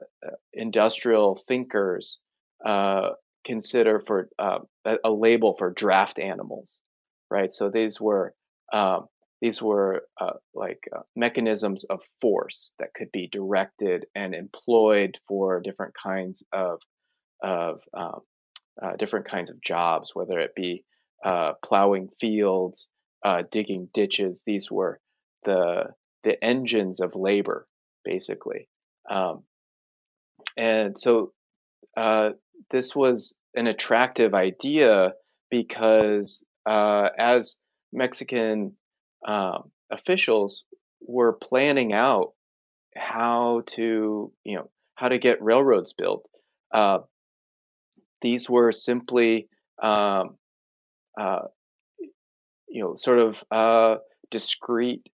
[0.53, 2.19] industrial thinkers
[2.65, 3.11] uh,
[3.45, 4.61] consider for a,
[5.05, 6.81] a, label for draft animals,
[7.31, 7.53] right?
[7.53, 8.35] So these were
[9.43, 15.61] these were uh, like uh, mechanisms of force that could be directed and employed for
[15.61, 16.81] different kinds of
[17.43, 18.21] of um,
[18.81, 20.85] uh, different kinds of jobs, whether it be
[21.25, 22.89] uh, plowing fields,
[23.25, 24.43] uh, digging ditches.
[24.47, 25.01] These were
[25.45, 27.67] the the engines of labor,
[28.05, 28.69] basically.
[29.11, 29.43] Um,
[30.57, 31.33] and so
[31.97, 32.31] uh,
[32.71, 35.15] this was an attractive idea
[35.51, 37.59] because as
[37.93, 38.77] Mexican
[39.27, 40.65] um, officials
[41.01, 42.33] were planning out
[42.97, 46.29] how to, you know, how to get railroads built.
[46.73, 46.99] Uh,
[48.23, 49.49] these were simply,
[49.83, 50.37] um,
[51.21, 51.43] uh,
[52.69, 53.97] you know, sort of uh,
[54.31, 55.09] discrete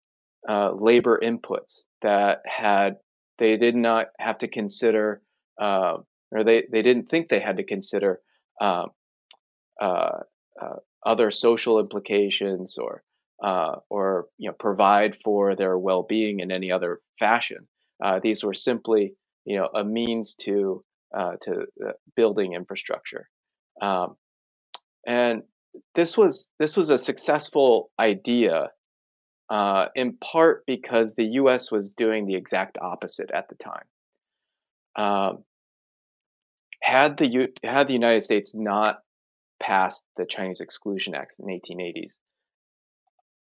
[0.47, 2.97] uh, labor inputs that had
[3.39, 5.21] they did not have to consider,
[5.59, 5.97] uh,
[6.31, 8.19] or they they didn't think they had to consider
[8.61, 8.91] um,
[9.81, 10.19] uh,
[11.05, 13.03] other social implications or
[13.43, 17.67] uh, or you know provide for their well-being in any other fashion.
[18.03, 19.13] Uh, these were simply
[19.45, 20.83] you know a means to
[21.15, 23.29] uh, to uh, building infrastructure,
[23.81, 24.15] um,
[25.05, 25.43] and
[25.95, 28.71] this was this was a successful idea.
[29.49, 31.71] Uh, in part because the U.S.
[31.71, 33.85] was doing the exact opposite at the time.
[34.97, 35.45] Um,
[36.81, 38.99] had the U- had the United States not
[39.61, 42.17] passed the Chinese Exclusion Act in the 1880s,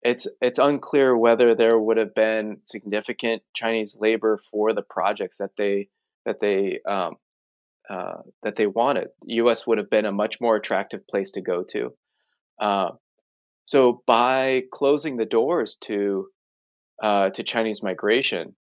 [0.02, 5.50] it's it's unclear whether there would have been significant Chinese labor for the projects that
[5.56, 5.88] they
[6.24, 7.16] that they um,
[7.90, 9.08] uh, that they wanted.
[9.22, 9.66] The U.S.
[9.66, 11.92] would have been a much more attractive place to go to.
[12.60, 12.90] Uh,
[13.64, 16.28] so by closing the doors to
[17.02, 18.56] uh, to Chinese migration,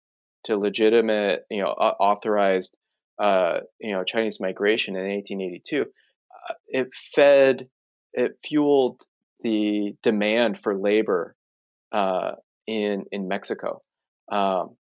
[0.45, 2.75] to legitimate, you know, authorized,
[3.21, 7.67] uh, you know, Chinese migration in 1882, uh, it fed,
[8.13, 9.01] it fueled
[9.41, 11.35] the demand for labor
[11.91, 12.31] uh,
[12.65, 13.81] in in Mexico.
[14.31, 14.75] Um,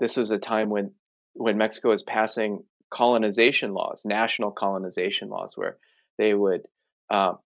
[0.00, 0.92] this was a time when
[1.34, 5.78] when Mexico was passing colonization laws, national colonization laws, where
[6.16, 6.62] they would
[7.10, 7.38] um,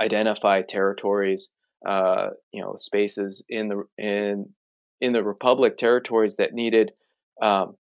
[0.00, 1.50] identify territories,
[1.86, 4.50] uh, you know, spaces in the in
[5.00, 6.92] in the republic, territories that needed
[7.40, 7.76] um,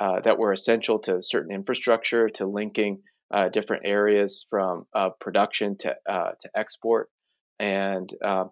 [0.00, 5.76] uh, that were essential to certain infrastructure, to linking uh, different areas from uh, production
[5.78, 7.10] to uh, to export,
[7.58, 8.50] and um,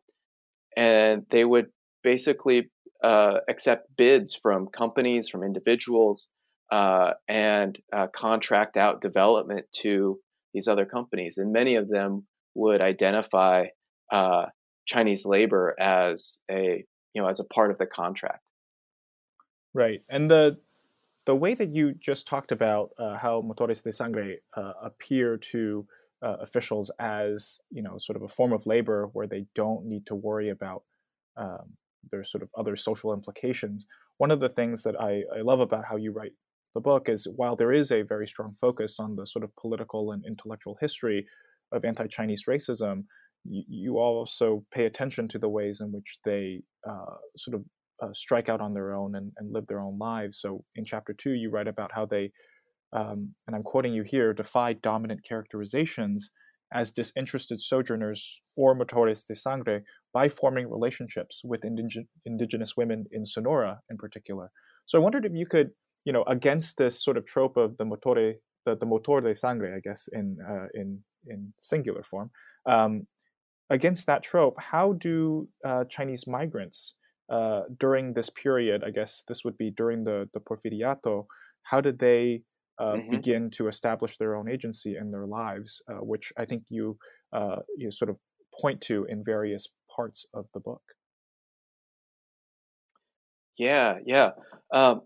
[0.76, 1.66] and they would
[2.02, 2.70] basically
[3.02, 6.28] uh, accept bids from companies, from individuals,
[6.72, 10.18] uh, and uh, contract out development to
[10.54, 13.66] these other companies, and many of them would identify
[14.86, 18.42] Chinese labor as a you know as a part of the contract.
[19.74, 20.58] Right, and the
[21.24, 25.86] the way that you just talked about uh, how motores de sangre uh, appear to
[26.22, 30.06] uh, officials as you know sort of a form of labor where they don't need
[30.06, 30.82] to worry about
[31.36, 31.76] um,
[32.10, 33.86] their sort of other social implications.
[34.18, 36.32] One of the things that I, I love about how you write
[36.74, 40.12] the book is while there is a very strong focus on the sort of political
[40.12, 41.26] and intellectual history
[41.72, 43.04] of anti-Chinese racism,
[43.44, 47.64] you, you also pay attention to the ways in which they uh, sort of
[48.02, 50.40] uh, strike out on their own and, and live their own lives.
[50.40, 52.32] So in chapter two, you write about how they,
[52.92, 56.30] um, and I'm quoting you here, defy dominant characterizations
[56.74, 59.82] as disinterested sojourners or motores de sangre
[60.14, 64.50] by forming relationships with indig- indigenous women in Sonora in particular.
[64.86, 65.70] So I wondered if you could,
[66.04, 68.34] you know, against this sort of trope of the motore,
[68.66, 72.30] the, the motor de sangre, I guess, in uh, in in singular form,
[72.66, 73.06] um,
[73.70, 76.94] against that trope, how do uh, Chinese migrants
[77.30, 81.26] uh, during this period, I guess this would be during the, the Porfiriato,
[81.62, 82.42] how did they
[82.78, 83.10] uh, mm-hmm.
[83.10, 86.98] begin to establish their own agency in their lives, uh, which I think you
[87.32, 88.16] uh, you sort of
[88.60, 90.82] point to in various parts of the book.
[93.56, 94.30] Yeah, yeah.
[94.72, 95.02] Um,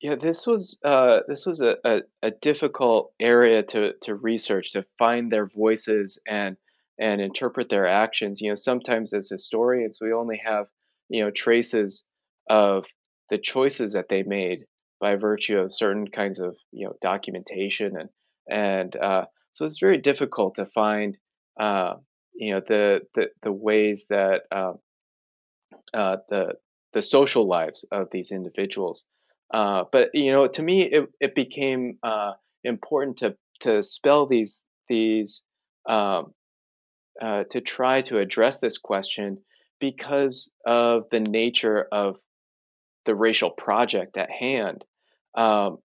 [0.00, 4.84] Yeah, this was uh, this was a, a, a, difficult area to, to research to
[4.98, 6.56] find their voices and
[6.98, 8.40] and interpret their actions.
[8.40, 10.66] You know, sometimes as historians, we only have
[11.08, 12.04] you know traces
[12.48, 12.86] of
[13.30, 14.66] the choices that they made
[15.00, 18.10] by virtue of certain kinds of you know documentation and
[18.48, 21.16] and uh, so it's very difficult to find
[21.58, 21.94] uh,
[22.34, 24.78] you know the the, the ways that um,
[25.94, 26.54] uh, the
[26.92, 29.06] the social lives of these individuals
[29.52, 32.32] uh, but you know, to me, it, it became uh,
[32.64, 35.42] important to to spell these these
[35.88, 36.32] um,
[37.20, 39.38] uh, to try to address this question
[39.80, 42.16] because of the nature of
[43.04, 44.84] the racial project at hand.
[45.34, 45.78] Um,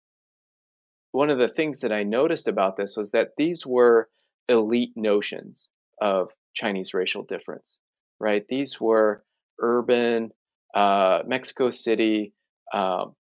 [1.12, 4.08] one of the things that I noticed about this was that these were
[4.48, 5.68] elite notions
[6.00, 7.78] of Chinese racial difference,
[8.20, 8.46] right?
[8.46, 9.24] These were
[9.58, 10.30] urban,
[10.74, 12.32] uh, Mexico City,
[12.72, 13.14] um,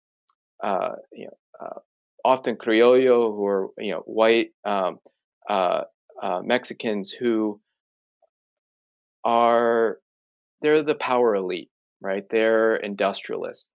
[0.62, 1.78] uh, you know, uh,
[2.24, 4.98] often Criollo, who are you know white um,
[5.48, 5.82] uh,
[6.20, 7.60] uh, Mexicans who
[9.24, 9.98] are
[10.60, 12.24] they're the power elite, right?
[12.28, 13.70] They're industrialists,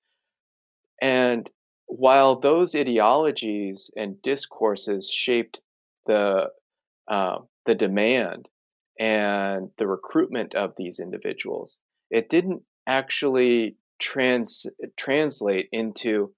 [1.02, 1.50] and
[1.86, 5.62] while those ideologies and discourses shaped
[6.06, 6.50] the
[7.08, 8.50] um, the demand
[9.00, 14.67] and the recruitment of these individuals, it didn't actually trans
[14.98, 16.34] translate into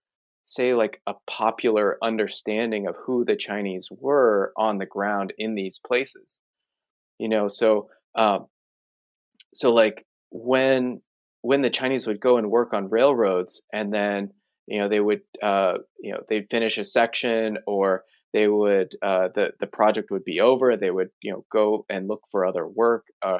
[0.45, 5.79] say like a popular understanding of who the Chinese were on the ground in these
[5.79, 6.37] places.
[7.17, 8.47] You know, so um,
[9.53, 11.01] so like when
[11.41, 14.31] when the Chinese would go and work on railroads, and then
[14.67, 18.03] you know they would uh, you know they'd finish a section or
[18.33, 20.77] they would uh, the the project would be over.
[20.77, 23.39] They would you know go and look for other work uh,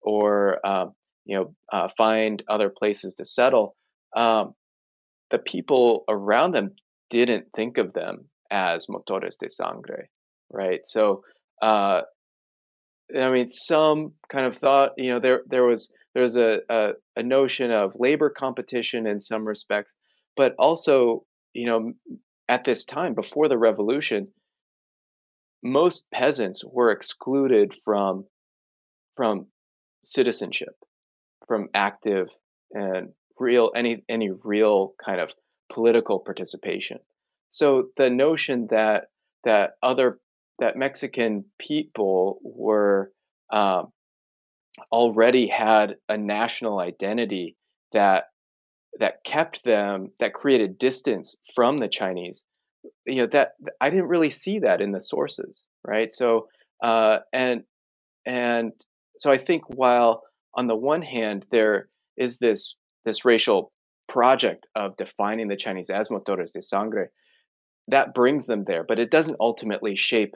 [0.00, 0.92] or um,
[1.24, 3.76] you know uh, find other places to settle.
[4.14, 4.54] Um,
[5.30, 6.72] the people around them
[7.10, 10.08] didn't think of them as motores de sangre,
[10.50, 10.80] right?
[10.84, 11.24] So,
[11.62, 12.02] uh,
[13.16, 16.92] I mean, some kind of thought, you know, there there was there was a, a,
[17.16, 19.94] a notion of labor competition in some respects,
[20.36, 21.92] but also, you know,
[22.48, 24.28] at this time before the revolution,
[25.62, 28.24] most peasants were excluded from
[29.16, 29.46] from
[30.04, 30.74] citizenship,
[31.46, 32.28] from active
[32.72, 35.34] and real any any real kind of
[35.72, 36.98] political participation.
[37.50, 39.08] So the notion that
[39.44, 40.18] that other
[40.58, 43.12] that Mexican people were
[43.52, 43.92] um,
[44.90, 47.56] already had a national identity
[47.92, 48.24] that
[48.98, 52.42] that kept them that created distance from the Chinese.
[53.04, 56.12] You know that I didn't really see that in the sources, right?
[56.12, 56.48] So
[56.82, 57.64] uh, and
[58.24, 58.72] and
[59.18, 60.22] so I think while
[60.54, 62.74] on the one hand there is this
[63.06, 63.72] this racial
[64.08, 67.10] project of defining the Chinese as motores de sangre,
[67.88, 70.34] that brings them there, but it doesn't ultimately shape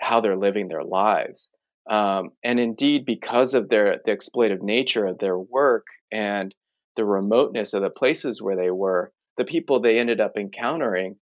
[0.00, 1.48] how they're living their lives.
[1.88, 6.54] Um, and indeed, because of their the exploitive nature of their work and
[6.96, 11.16] the remoteness of the places where they were, the people they ended up encountering,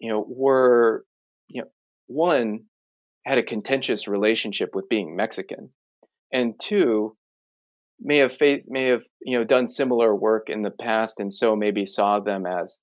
[0.00, 1.04] you know, were,
[1.48, 1.68] you know,
[2.06, 2.64] one
[3.24, 5.70] had a contentious relationship with being Mexican,
[6.32, 7.16] and two,
[8.02, 11.56] may have faith, may have you know done similar work in the past, and so
[11.56, 12.78] maybe saw them as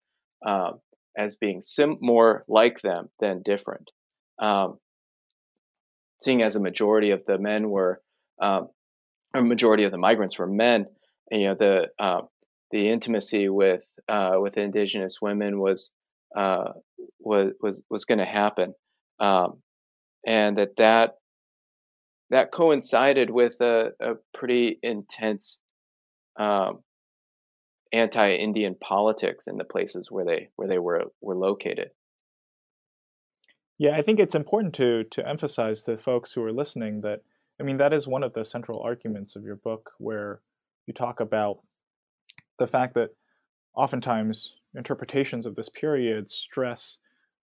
[0.46, 0.80] um,
[1.18, 3.92] as being sim- more like them than different.
[4.40, 4.78] Um,
[6.22, 8.02] seeing as a majority of the men were,
[8.42, 8.70] um,
[9.34, 10.86] a majority of the migrants were men,
[11.32, 12.22] you know the uh,
[12.72, 15.92] the intimacy with uh, with indigenous women was
[16.36, 16.72] uh,
[17.20, 18.74] was was was going to happen,
[19.20, 19.62] um,
[20.26, 21.19] and that that
[22.30, 25.60] that coincided with a, a pretty intense
[26.38, 26.80] um,
[27.92, 31.89] anti-Indian politics in the places where they where they were were located.
[33.78, 37.22] Yeah, I think it's important to to emphasize to folks who are listening that
[37.60, 40.42] I mean that is one of the central arguments of your book, where
[40.86, 41.60] you talk about
[42.60, 43.10] the fact that
[43.76, 47.00] oftentimes interpretations of this period stress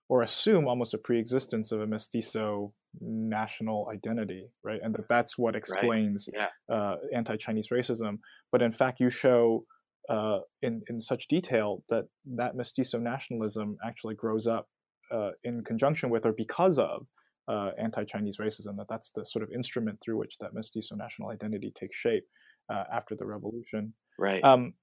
[0.09, 4.80] or assume almost a pre-existence of a mestizo national identity, right?
[4.82, 6.48] And that that's what explains right.
[6.68, 6.76] yeah.
[6.76, 8.18] uh, anti-Chinese racism.
[8.52, 9.64] But in fact, you show
[10.09, 12.04] uh, in in such detail that
[12.36, 14.68] that mestizo nationalism actually grows up
[15.12, 17.07] uh, in conjunction with or because of
[17.48, 18.76] uh, anti-Chinese racism.
[18.76, 22.24] That that's the sort of instrument through which that mestizo national identity takes shape
[22.72, 23.92] uh, after the revolution.
[24.18, 24.42] Right.
[24.42, 24.74] Um,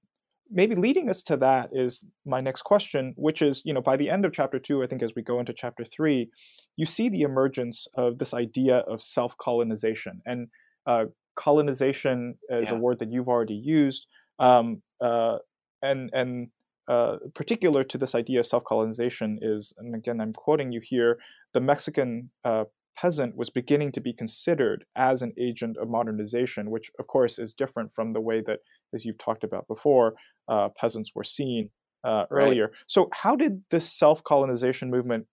[0.50, 4.10] maybe leading us to that is my next question, which is, you know, by the
[4.10, 6.30] end of chapter two, I think as we go into chapter three,
[6.76, 10.20] you see the emergence of this idea of self colonization.
[10.26, 10.48] And
[10.86, 12.76] uh, colonization is yeah.
[12.76, 14.06] a word that you've already used.
[14.38, 15.38] Um, uh,
[15.82, 16.48] and, and
[16.88, 21.18] uh, particular to this idea of self colonization is, and again, I'm quoting you here
[21.52, 22.64] the Mexican uh,
[22.96, 27.54] peasant was beginning to be considered as an agent of modernization, which, of course, is
[27.54, 28.60] different from the way that,
[28.94, 30.14] as you've talked about before,
[30.48, 31.70] uh, peasants were seen
[32.04, 32.64] uh, earlier.
[32.64, 32.74] Right.
[32.86, 35.26] So, how did this self colonization movement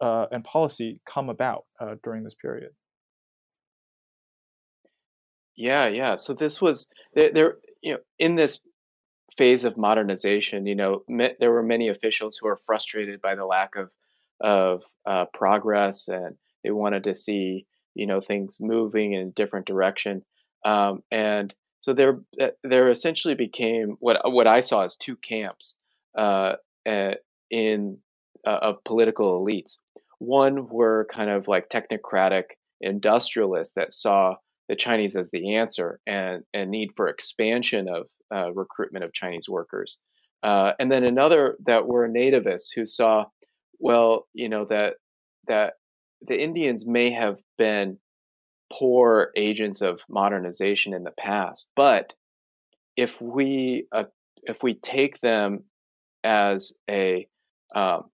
[0.00, 1.64] uh, and policy come about
[2.02, 2.70] during this period?
[5.56, 6.16] Yeah, yeah.
[6.16, 8.60] So this was there, there you know, in this
[9.36, 13.44] phase of modernization, you know, me, there were many officials who are frustrated by the
[13.44, 13.90] lack of
[14.38, 16.36] of uh, progress, and
[16.66, 17.64] they wanted to see,
[17.94, 20.24] you know, things moving in a different direction.
[20.64, 25.74] Um, and so there, uh, there essentially became what what I saw as two camps
[26.18, 27.14] uh, uh
[27.50, 27.98] in
[28.44, 29.78] uh, of political elites.
[30.18, 32.44] One were kind of like technocratic
[32.80, 34.36] industrialists that saw
[34.68, 39.48] the Chinese as the answer and, and need for expansion of uh, recruitment of Chinese
[39.48, 39.98] workers.
[40.42, 43.26] Uh, and then another that were nativists who saw,
[43.78, 44.96] well, you know, that
[45.46, 45.74] that
[46.26, 47.98] the Indians may have been
[48.72, 52.12] poor agents of modernization in the past, but
[52.96, 54.04] if we uh,
[54.42, 55.64] if we take them
[56.24, 57.26] as a
[57.74, 58.10] um,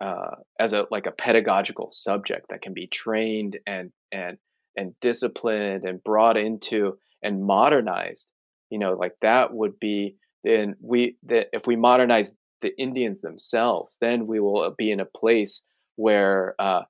[0.00, 4.36] uh, as a like a pedagogical subject that can be trained and and
[4.76, 8.28] and disciplined and brought into and modernized
[8.68, 13.96] you know like that would be then we that if we modernize the indians themselves
[14.00, 15.62] then we will be in a place
[15.96, 16.82] where uh,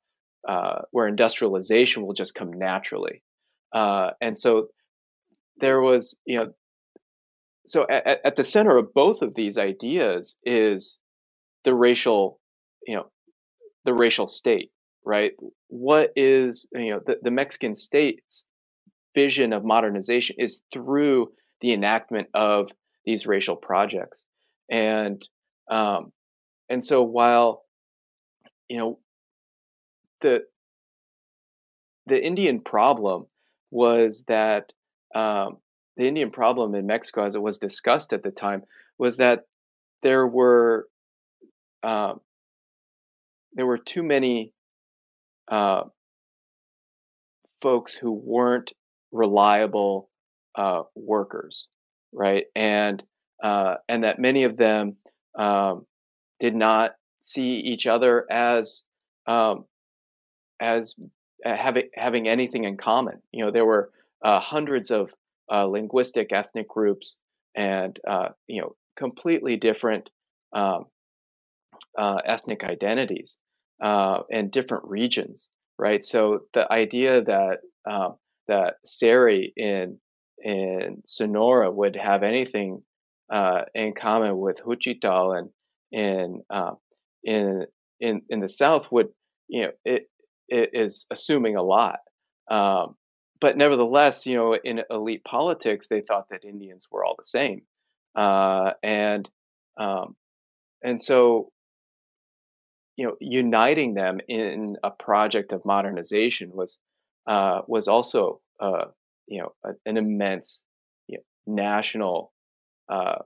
[0.49, 3.23] uh, where industrialization will just come naturally
[3.73, 4.69] uh, and so
[5.59, 6.53] there was you know
[7.67, 10.99] so at, at the center of both of these ideas is
[11.65, 12.41] the racial
[12.87, 13.11] you know
[13.85, 14.71] the racial state
[15.05, 15.33] right?
[15.69, 18.45] What is, you know, the, the Mexican state's
[19.15, 22.69] vision of modernization is through the enactment of
[23.05, 24.25] these racial projects.
[24.71, 25.27] And,
[25.71, 26.13] um,
[26.69, 27.62] and so while,
[28.73, 28.99] you know,
[30.23, 30.45] the,
[32.07, 33.27] the Indian problem
[33.71, 34.73] was that,
[35.15, 35.59] um,
[35.99, 38.63] the Indian problem in Mexico, as it was discussed at the time,
[38.97, 39.45] was that
[40.03, 40.89] there were
[41.83, 42.21] um,
[43.53, 44.55] there were too many
[45.49, 45.83] uh,
[47.61, 48.73] folks who weren't
[49.11, 50.09] reliable
[50.55, 51.69] uh, workers,
[52.11, 52.47] right?
[52.57, 53.03] And
[53.43, 54.97] uh, and that many of them
[55.39, 55.85] um,
[56.41, 56.93] did not
[57.23, 58.83] see each other as
[59.27, 59.65] um,
[60.61, 60.95] as
[61.45, 63.21] uh, having having anything in common.
[63.33, 63.91] You know, there were
[64.25, 65.11] uh, hundreds of
[65.51, 67.19] uh, linguistic ethnic groups
[67.55, 67.99] and
[68.47, 70.11] you know completely different
[70.53, 70.87] um,
[71.99, 73.37] ethnic identities
[73.83, 75.49] uh, and different regions,
[75.79, 76.03] right?
[76.03, 77.59] So the idea that
[77.89, 78.17] um,
[78.49, 79.99] that Seri in
[80.43, 82.83] in Sonora would have anything
[83.31, 85.51] uh, in common with Juchitán
[85.91, 86.73] in uh,
[87.25, 87.67] in
[88.01, 89.09] in in the South would
[89.49, 90.09] you know it,
[90.49, 92.01] it is assuming a lot.
[92.51, 92.97] Um,
[93.41, 97.63] but nevertheless, you know, in elite politics, they thought that Indians were all the same,
[98.15, 99.29] uh, and
[99.77, 100.17] um,
[100.83, 101.51] and so
[102.97, 106.79] you know, uniting them in a project of modernization was
[107.27, 108.87] uh, was also uh,
[109.27, 109.53] you know
[109.87, 110.63] an immense
[111.09, 112.33] you know, national
[112.89, 113.19] uh,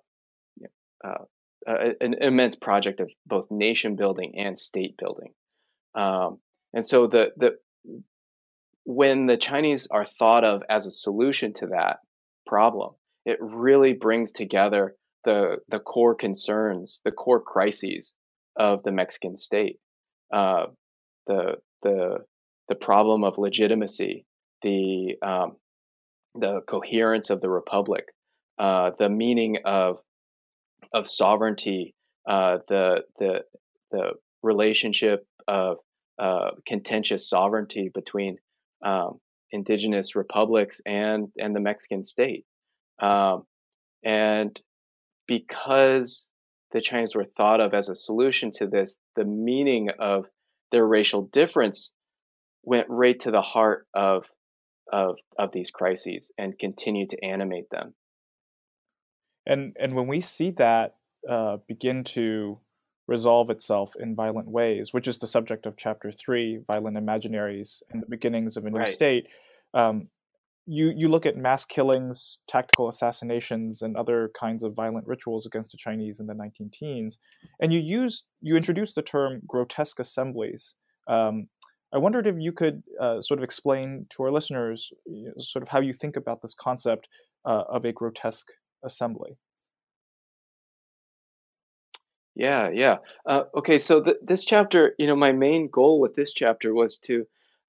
[1.05, 1.27] know,
[1.67, 5.33] uh, an immense project of both nation building and state building.
[5.95, 6.39] Um,
[6.73, 7.59] and so the the
[8.85, 11.99] when the Chinese are thought of as a solution to that
[12.47, 12.95] problem,
[13.25, 14.95] it really brings together
[15.25, 18.15] the the core concerns, the core crises
[18.57, 19.79] of the Mexican state.
[20.33, 20.67] Uh,
[21.27, 22.19] the the
[22.69, 24.25] the problem of legitimacy,
[24.63, 25.57] the um,
[26.35, 28.07] the coherence of the republic,
[28.59, 29.99] uh, the meaning of
[30.97, 31.95] of sovereignty,
[32.27, 33.45] uh, the the
[33.91, 35.77] the relationship of
[36.19, 38.39] uh, contentious sovereignty between
[38.83, 39.21] um,
[39.53, 42.47] indigenous republics and and the Mexican state,
[43.01, 43.43] um,
[44.03, 44.59] and
[45.29, 46.31] because
[46.73, 50.25] the Chinese were thought of as a solution to this, the meaning of
[50.73, 51.93] their racial difference
[52.63, 54.25] went right to the heart of
[54.91, 57.95] of of these crises and continued to animate them.
[59.47, 60.97] And and when we see that
[61.29, 62.59] uh, begin to
[63.07, 68.03] resolve itself in violent ways, which is the subject of chapter three, violent imaginaries and
[68.03, 68.93] the beginnings of a new right.
[68.93, 69.27] state.
[69.75, 70.09] Um,
[70.67, 75.71] you you look at mass killings, tactical assassinations, and other kinds of violent rituals against
[75.71, 77.19] the Chinese in the 19 teens,
[77.61, 80.75] and you use you introduce the term grotesque assemblies.
[81.07, 81.49] Um,
[81.95, 85.63] I wondered if you could uh, sort of explain to our listeners you know, sort
[85.63, 87.07] of how you think about this concept
[87.45, 88.49] uh, of a grotesque
[88.83, 89.37] assembly.
[92.35, 92.99] Yeah, yeah.
[93.25, 96.99] Uh, okay, so th this chapter, you know, my main goal with this chapter was
[97.09, 97.27] to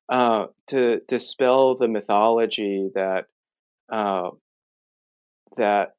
[0.10, 3.26] uh, to dispel the mythology that
[3.90, 4.32] uh,
[5.56, 5.96] that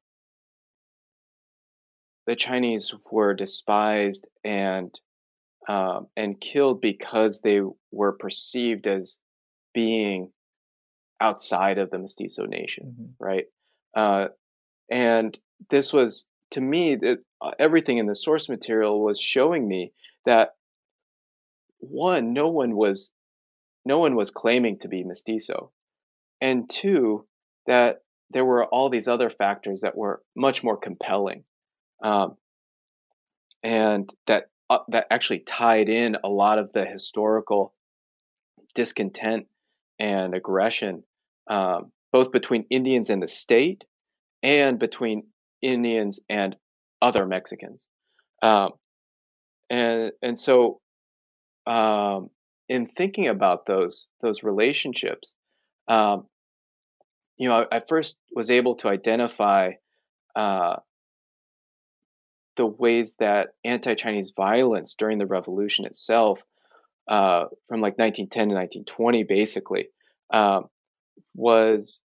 [2.27, 4.93] the Chinese were despised and
[5.67, 9.19] um, and killed because they were perceived as
[9.73, 10.31] being
[11.19, 13.25] outside of the mestizo nation, mm -hmm.
[13.27, 13.47] right?
[13.95, 14.27] Uh,
[14.91, 15.37] and
[15.69, 19.91] this was to me that uh, everything in the source material was showing me
[20.25, 20.55] that
[21.79, 23.11] one, no one was
[23.85, 25.71] no one was claiming to be mestizo,
[26.41, 27.25] and two,
[27.65, 31.43] that there were all these other factors that were much more compelling,
[32.03, 32.35] um,
[33.63, 37.73] and that uh, that actually tied in a lot of the historical
[38.75, 39.47] discontent
[39.97, 41.03] and aggression,
[41.49, 43.85] um, both between Indians and the state,
[44.43, 45.23] and between
[45.61, 46.55] Indians and
[47.01, 47.87] other Mexicans.
[48.41, 48.71] Um,
[49.69, 50.79] and and so
[51.65, 52.29] um,
[52.67, 55.33] in thinking about those those relationships,
[55.87, 56.25] um,
[57.37, 59.73] you know, I, I, first was able to identify
[60.35, 60.77] uh,
[62.55, 66.43] the ways that anti-Chinese violence during the revolution itself,
[67.07, 69.89] uh, from like 1910 to 1920, basically,
[70.31, 70.67] um,
[71.35, 72.01] was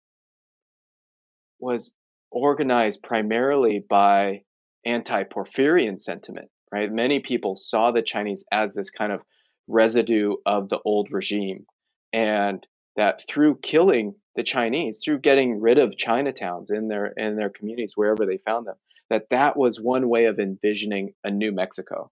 [1.58, 1.92] was
[2.30, 4.42] organized primarily by
[4.84, 6.90] anti-Porfirian sentiment, right?
[6.90, 9.20] Many people saw the Chinese as this kind of
[9.68, 11.66] residue of the old regime,
[12.12, 12.66] and
[12.96, 17.92] that through killing the Chinese, through getting rid of Chinatowns in their in their communities
[17.96, 18.76] wherever they found them,
[19.10, 22.10] that that was one way of envisioning a new Mexico,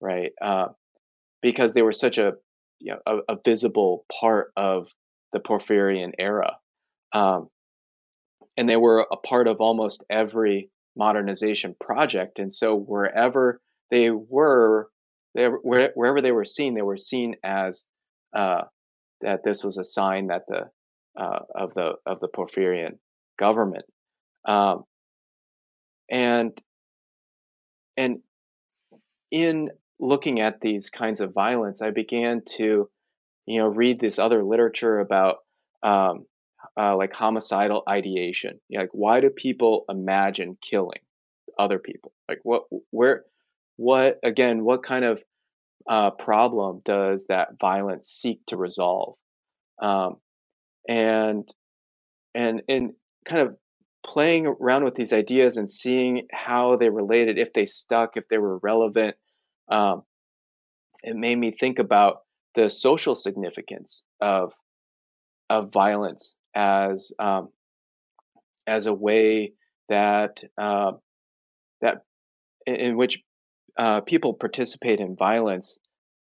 [0.00, 0.32] right?
[0.40, 0.68] Uh,
[1.40, 2.34] because they were such a
[2.78, 4.88] you know a, a, visible part of
[5.32, 6.56] the Porfirian era.
[7.12, 7.48] Um,
[8.56, 12.38] and they were a part of almost every modernization project.
[12.38, 14.88] And so wherever they were,
[15.34, 17.86] they, wherever they were seen, they were seen as
[18.36, 18.62] uh,
[19.20, 20.70] that this was a sign that the
[21.20, 22.98] uh, of the of the Porfirian
[23.38, 23.84] government.
[24.46, 24.84] Um,
[26.10, 26.52] and
[27.96, 28.18] and
[29.30, 32.88] in looking at these kinds of violence, I began to,
[33.46, 35.36] you know, read this other literature about
[35.82, 36.26] um,
[36.76, 38.60] uh, like homicidal ideation.
[38.74, 41.00] like, why do people imagine killing
[41.58, 42.12] other people?
[42.28, 43.24] Like, what, where,
[43.76, 45.22] what, again, what kind of
[45.88, 49.16] uh, problem does that violence seek to resolve?
[49.80, 50.16] Um,
[50.88, 51.48] and,
[52.34, 52.92] and, and
[53.28, 53.56] kind of
[54.04, 58.38] playing around with these ideas and seeing how they related, if they stuck, if they
[58.38, 59.16] were relevant,
[59.68, 60.02] um,
[61.02, 62.20] it made me think about
[62.54, 64.52] the social significance of
[65.50, 67.48] of violence as um,
[68.66, 69.52] as a way
[69.88, 70.92] that uh,
[71.80, 72.04] that
[72.66, 73.22] in, in which
[73.78, 75.78] uh, people participate in violence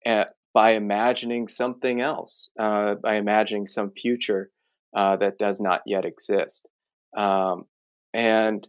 [0.06, 4.50] at, by imagining something else, uh, by imagining some future
[4.96, 6.68] uh, that does not yet exist,
[7.16, 7.66] um,
[8.14, 8.68] and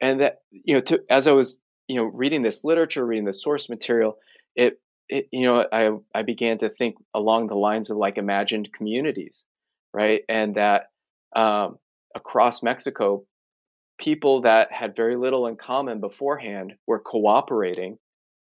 [0.00, 3.32] and that you know to, as I was you know reading this literature, reading the
[3.32, 4.18] source material,
[4.56, 4.80] it
[5.10, 9.44] it, you know, I, I began to think along the lines of like imagined communities
[9.92, 10.22] right?
[10.28, 10.86] And that
[11.34, 11.78] um,
[12.14, 13.24] across Mexico,
[13.98, 17.98] people that had very little in common beforehand were cooperating,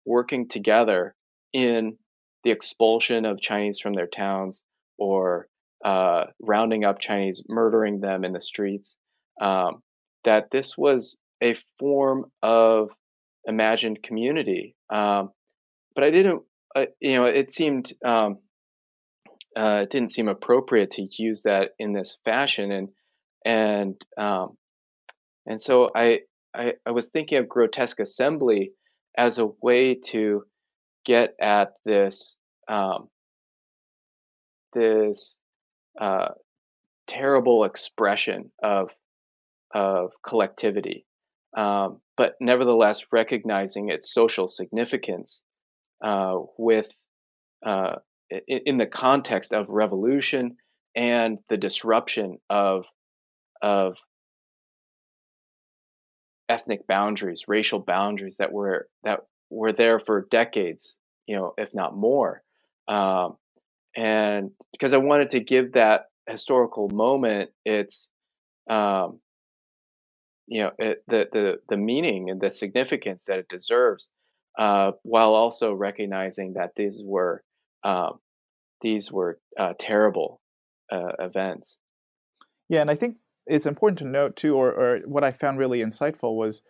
[0.06, 1.16] working together
[1.54, 1.98] in
[2.44, 4.64] the expulsion of Chinese from their towns
[4.98, 5.48] or
[5.86, 8.98] uh, rounding up Chinese, murdering them in the streets.
[9.40, 9.82] Um,
[10.24, 12.92] that this was a form of
[13.46, 14.76] imagined community.
[14.90, 15.32] Um,
[15.96, 16.44] but I didn't,
[16.76, 18.40] uh, you know, it seemed um,
[19.58, 22.90] uh, it didn't seem appropriate to use that in this fashion, and
[23.46, 24.58] and um,
[25.46, 26.22] and so I,
[26.54, 28.72] I I was thinking of grotesque assembly
[29.18, 30.44] as a way to
[31.06, 32.38] get at this
[32.68, 33.10] um,
[34.74, 35.40] this
[36.00, 36.30] uh,
[37.08, 38.92] terrible expression of
[39.74, 41.06] of collectivity,
[41.56, 45.42] um, but nevertheless recognizing its social significance
[46.04, 46.90] uh, with
[47.66, 47.96] uh,
[48.48, 50.58] in the context of revolution
[50.96, 52.86] and the disruption of
[53.62, 53.98] of
[56.50, 61.96] ethnic boundaries, racial boundaries that were that were there for decades, you know, if not
[61.96, 62.42] more.
[62.88, 63.38] Um,
[63.96, 68.10] and because I wanted to give that historical moment its,
[68.70, 69.20] um,
[70.48, 74.10] you know, it, the the the meaning and the significance that it deserves,
[74.58, 77.44] uh, while also recognizing that these were
[77.84, 78.20] um,
[78.84, 80.42] these were uh, terrible
[80.92, 81.80] uh, events.
[82.70, 83.18] Yeah, and I think
[83.48, 86.62] it's important to note too, or, or what I found really insightful was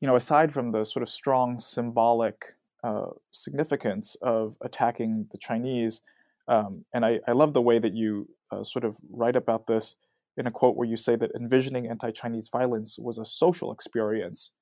[0.00, 6.00] you know, aside from the sort of strong symbolic uh, significance of attacking the Chinese,
[6.48, 9.96] um, and I, I, love the way that you uh, sort of write about this
[10.38, 14.52] in a quote where you say that envisioning anti-Chinese violence was a social experience.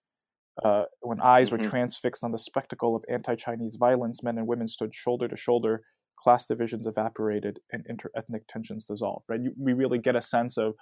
[0.64, 1.62] Uh, when eyes mm-hmm.
[1.62, 5.82] were transfixed on the spectacle of anti-Chinese violence, men and women stood shoulder to shoulder,
[6.22, 9.24] class divisions evaporated, and inter-ethnic tensions dissolved.
[9.28, 9.40] Right?
[9.40, 10.74] You, we really get a sense of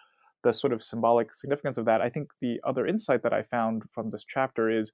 [0.45, 2.01] the sort of symbolic significance of that.
[2.01, 4.93] I think the other insight that I found from this chapter is,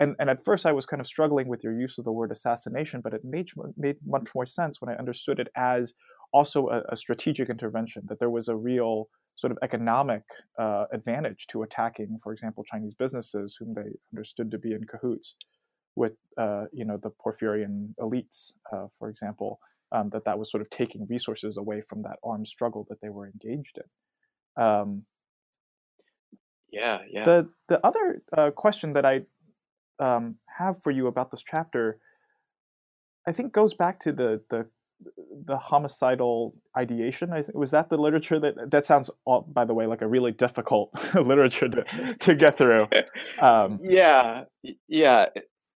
[0.00, 2.32] and, and at first I was kind of struggling with your use of the word
[2.32, 5.94] assassination, but it made, made much more sense when I understood it as
[6.32, 10.22] also a, a strategic intervention, that there was a real sort of economic
[10.58, 15.36] uh, advantage to attacking, for example, Chinese businesses whom they understood to be in cahoots
[15.96, 19.58] with, uh, you know, the Porfirian elites, uh, for example,
[19.94, 23.08] um, that that was sort of taking resources away from that armed struggle that they
[23.08, 24.62] were engaged in.
[24.62, 25.02] Um,
[26.70, 27.24] yeah, yeah.
[27.24, 29.22] The the other uh, question that I
[30.00, 31.98] um, have for you about this chapter,
[33.26, 34.66] I think, goes back to the the
[35.46, 37.32] the homicidal ideation.
[37.32, 40.32] I was that the literature that that sounds, all, by the way, like a really
[40.32, 42.88] difficult literature to to get through.
[43.40, 44.44] Um, yeah,
[44.88, 45.26] yeah,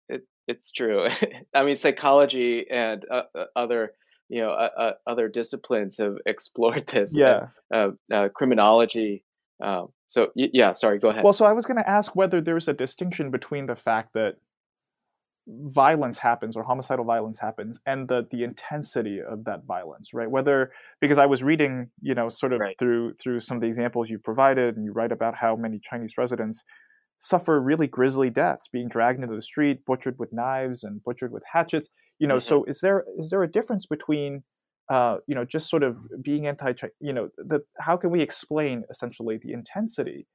[0.08, 1.08] it, it's true.
[1.54, 3.94] I mean, psychology and uh, uh other
[4.28, 7.14] you know uh, uh, other disciplines have explored this.
[7.14, 9.24] Yeah, uh, uh, criminology.
[9.62, 11.24] Um, so yeah, sorry, go ahead.
[11.24, 14.36] Well, so I was going to ask whether there's a distinction between the fact that
[15.46, 20.72] violence happens or homicidal violence happens and the the intensity of that violence right whether
[21.02, 22.76] because i was reading you know sort of right.
[22.78, 26.14] through through some of the examples you provided and you write about how many chinese
[26.16, 26.64] residents
[27.18, 31.42] suffer really grisly deaths being dragged into the street butchered with knives and butchered with
[31.52, 32.48] hatchets you know mm-hmm.
[32.48, 34.42] so is there is there a difference between
[34.90, 38.84] uh, you know just sort of being anti you know that how can we explain
[38.90, 40.26] essentially the intensity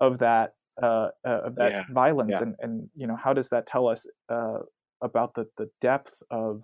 [0.00, 1.84] of that uh, uh, of that yeah.
[1.90, 2.42] violence, yeah.
[2.42, 4.58] and and you know how does that tell us uh,
[5.02, 6.62] about the the depth of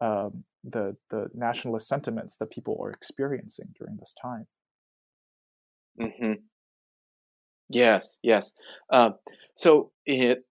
[0.00, 4.46] um, the the nationalist sentiments that people are experiencing during this time?
[6.00, 6.32] Mm-hmm.
[7.68, 8.52] Yes, yes.
[8.90, 9.14] Um,
[9.56, 10.44] so it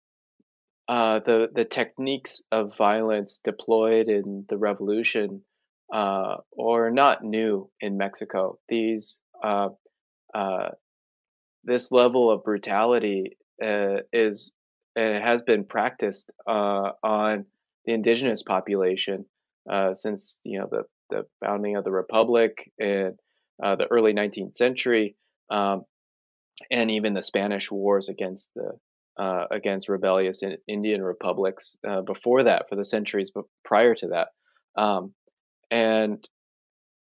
[0.90, 5.44] uh, the the techniques of violence deployed in the revolution
[5.94, 8.58] uh, are not new in Mexico.
[8.68, 9.70] These uh,
[10.34, 10.70] uh
[11.64, 14.52] this level of brutality uh, is
[14.96, 17.46] and has been practiced uh, on
[17.86, 19.26] the indigenous population
[19.70, 23.16] uh, since you know the the founding of the republic in
[23.62, 25.16] uh, the early 19th century,
[25.52, 25.84] um,
[26.72, 28.72] and even the Spanish wars against the
[29.20, 33.32] uh, against rebellious Indian republics uh, before that, for the centuries
[33.66, 34.30] prior to that,
[34.82, 35.14] um,
[35.70, 36.28] and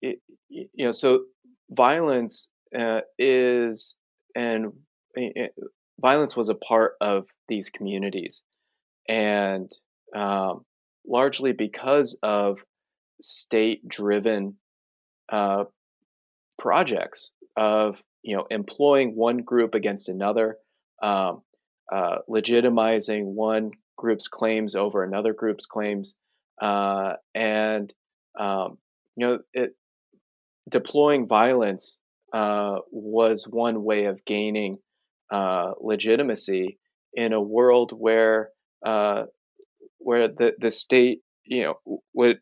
[0.02, 1.26] it, you know so
[1.70, 2.50] violence
[3.20, 3.96] is
[4.36, 4.74] and
[5.14, 5.54] it,
[6.00, 8.42] violence was a part of these communities,
[9.08, 9.72] and
[10.16, 10.66] um,
[11.06, 12.58] largely because of
[13.22, 14.56] state-driven
[15.32, 15.66] uh,
[16.58, 20.58] projects of you know employing one group against another,
[21.02, 21.42] um,
[21.92, 26.16] uh, legitimizing one group's claims over another group's claims,
[26.62, 27.94] uh, and
[28.40, 28.78] um,
[29.16, 29.76] you know it,
[30.70, 32.00] deploying violence
[32.34, 34.78] uh, was one way of gaining
[35.32, 36.78] uh, legitimacy
[37.14, 38.50] in a world where
[38.86, 39.24] uh,
[39.98, 42.40] where the the state you know would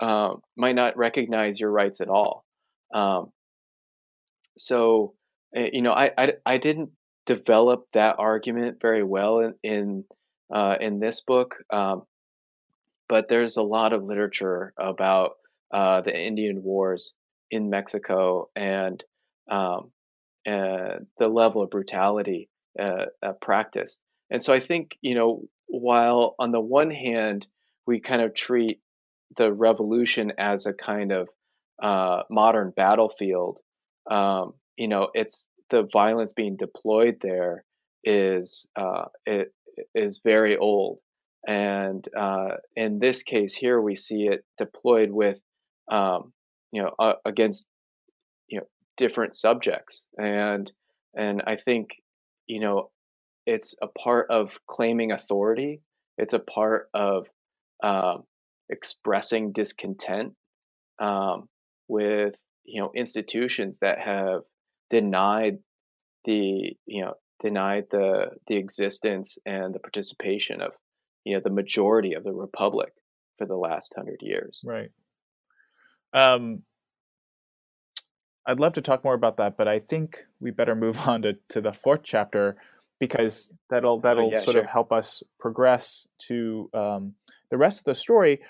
[0.00, 2.44] um, might not recognize your rights at all.
[2.94, 3.32] Um,
[4.56, 5.14] so
[5.54, 6.90] eh, you know I, I, I didn't
[7.28, 10.04] develop that argument very well in in,
[10.52, 12.04] uh, in this book, um,
[13.06, 15.32] but there's a lot of literature about
[15.70, 17.12] uh, the Indian Wars
[17.50, 19.04] in Mexico and
[19.50, 19.90] um,
[20.46, 22.48] uh, the level of brutality
[22.78, 24.00] uh, uh, practiced.
[24.30, 27.46] And so I think, you know, while on the one hand,
[27.86, 28.80] we kind of treat
[29.36, 31.28] the revolution as a kind of
[31.82, 33.58] uh, modern battlefield,
[34.10, 37.64] um, you know, it's the violence being deployed there
[38.04, 39.52] is uh, it
[39.94, 40.98] is very old.
[41.46, 45.38] And uh, in this case here, we see it deployed with,
[45.90, 46.32] um,
[46.72, 47.66] you know, uh, against
[48.48, 48.66] you know
[48.96, 50.70] different subjects and
[51.14, 51.90] and i think
[52.46, 52.90] you know
[53.46, 55.80] it's a part of claiming authority
[56.16, 57.26] it's a part of
[57.82, 58.24] um,
[58.68, 60.34] expressing discontent
[60.98, 61.48] um,
[61.86, 64.42] with you know institutions that have
[64.90, 65.58] denied
[66.24, 70.72] the you know denied the the existence and the participation of
[71.24, 72.92] you know the majority of the republic
[73.38, 74.90] for the last hundred years right
[76.12, 76.62] um
[78.48, 81.36] I'd love to talk more about that, but I think we better move on to,
[81.50, 82.56] to the fourth chapter,
[82.98, 84.62] because that'll that'll oh, yeah, sort sure.
[84.62, 87.14] of help us progress to um,
[87.50, 88.40] the rest of the story.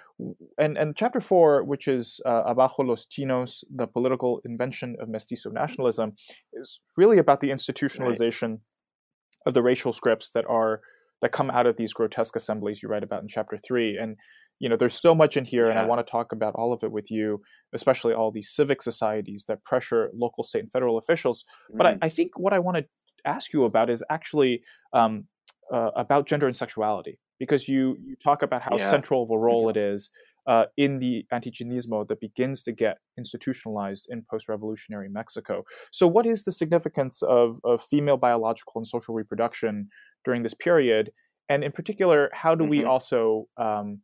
[0.59, 5.51] And and chapter four, which is uh, Abajo los Chinos, the political invention of mestizo
[5.51, 6.13] nationalism,
[6.53, 9.47] is really about the institutionalization right.
[9.47, 10.81] of the racial scripts that are
[11.21, 13.97] that come out of these grotesque assemblies you write about in chapter three.
[13.97, 14.17] And
[14.61, 15.71] you know, there's so much in here, yeah.
[15.71, 17.41] and I want to talk about all of it with you,
[17.73, 21.45] especially all these civic societies that pressure local, state, and federal officials.
[21.73, 21.79] Mm.
[21.79, 22.85] But I, I, think what I want to
[23.25, 25.27] ask you about is actually um,
[25.73, 28.91] uh, about gender and sexuality, because you you talk about how yeah.
[28.91, 29.79] central of a role mm-hmm.
[29.79, 30.11] it is
[30.49, 35.63] uh, in the anti-Chinismo that begins to get institutionalized in post-revolutionary Mexico.
[35.93, 39.89] So, what is the significance of, of female biological and social reproduction
[40.25, 41.13] during this period?
[41.51, 42.71] And in particular, how do mm-hmm.
[42.71, 44.01] we also um,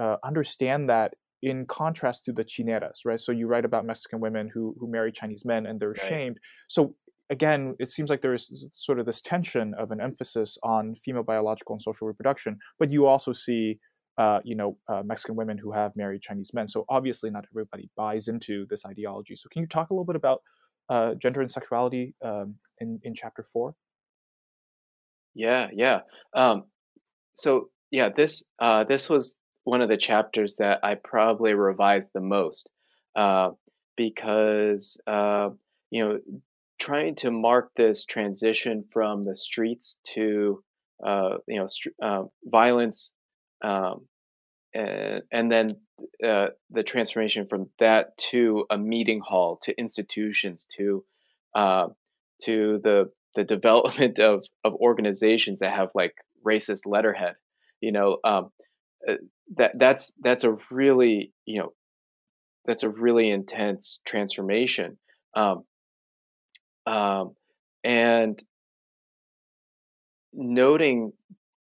[0.00, 3.20] uh, understand that in contrast to the chineras, right?
[3.20, 6.08] So you write about Mexican women who who marry Chinese men and they're right.
[6.08, 6.38] shamed.
[6.68, 6.94] So
[7.30, 11.22] again, it seems like there is sort of this tension of an emphasis on female
[11.22, 13.78] biological and social reproduction, but you also see,
[14.16, 16.68] uh, you know, uh, Mexican women who have married Chinese men.
[16.68, 19.36] So obviously, not everybody buys into this ideology.
[19.36, 20.42] So can you talk a little bit about
[20.88, 23.74] uh, gender and sexuality um, in in chapter four?
[25.34, 26.00] Yeah, yeah.
[26.34, 26.64] Um,
[27.34, 32.20] so yeah, this uh, this was one of the chapters that I probably revised the
[32.20, 32.68] most
[33.14, 33.50] uh,
[33.96, 35.50] because uh,
[35.90, 36.18] you know
[36.78, 40.62] trying to mark this transition from the streets to
[41.04, 41.66] uh, you know
[42.02, 43.12] uh, violence
[43.62, 44.06] um,
[44.74, 45.76] and, and, then
[46.24, 51.04] uh, the transformation from that to a meeting hall to institutions to
[51.54, 51.86] uh,
[52.42, 56.14] to the the development of of organizations that have like
[56.46, 57.34] racist letterhead
[57.80, 58.50] you know um,
[59.08, 59.14] uh,
[59.56, 61.72] that that's that's a really you know
[62.68, 64.98] that's a really intense transformation.
[65.34, 65.64] Um,
[66.88, 67.34] um,
[67.84, 68.42] and
[70.32, 71.12] noting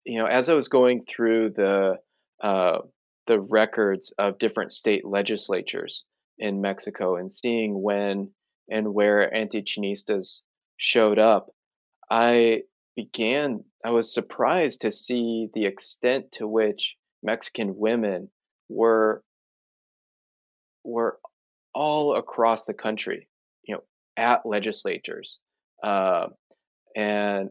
[0.06, 1.96] you know as i was going through the
[2.42, 2.80] uh,
[3.28, 6.04] the records of different state legislatures
[6.38, 8.30] in mexico and seeing when
[8.70, 10.42] and where anti-chinistas
[10.78, 11.54] showed up
[12.10, 12.62] i
[12.96, 18.30] began i was surprised to see the extent to which Mexican women
[18.70, 19.24] were
[20.84, 21.20] were
[21.74, 23.28] all across the country,
[24.20, 25.40] at legislatures
[25.82, 26.28] uh,
[26.96, 27.50] and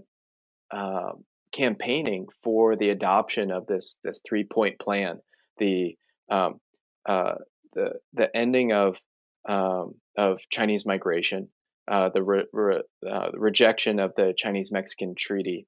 [0.71, 1.13] uh,
[1.51, 5.19] campaigning for the adoption of this this three point plan,
[5.57, 5.97] the
[6.31, 6.61] um,
[7.07, 7.35] uh,
[7.75, 9.01] the the ending of
[9.49, 11.49] um, of Chinese migration,
[11.89, 15.67] uh, the, re, re, uh, rejection of the Chinese Mexican Treaty,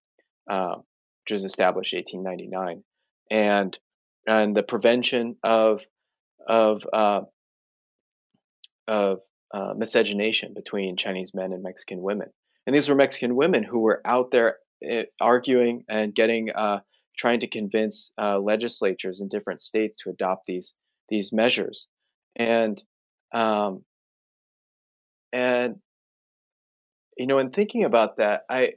[0.50, 2.84] uh, which was established 1899,
[3.30, 3.78] and
[4.26, 5.82] and the prevention of
[6.46, 7.22] of uh,
[8.86, 9.20] of
[9.52, 12.28] uh, miscegenation between Chinese men and Mexican women.
[12.66, 16.80] And these were Mexican women who were out there uh, arguing and getting uh,
[17.16, 20.74] trying to convince uh, legislatures in different states to adopt these
[21.08, 21.88] these measures.
[22.36, 22.82] And
[23.32, 23.84] um,
[25.32, 25.76] and
[27.16, 28.74] you know, in thinking about that, I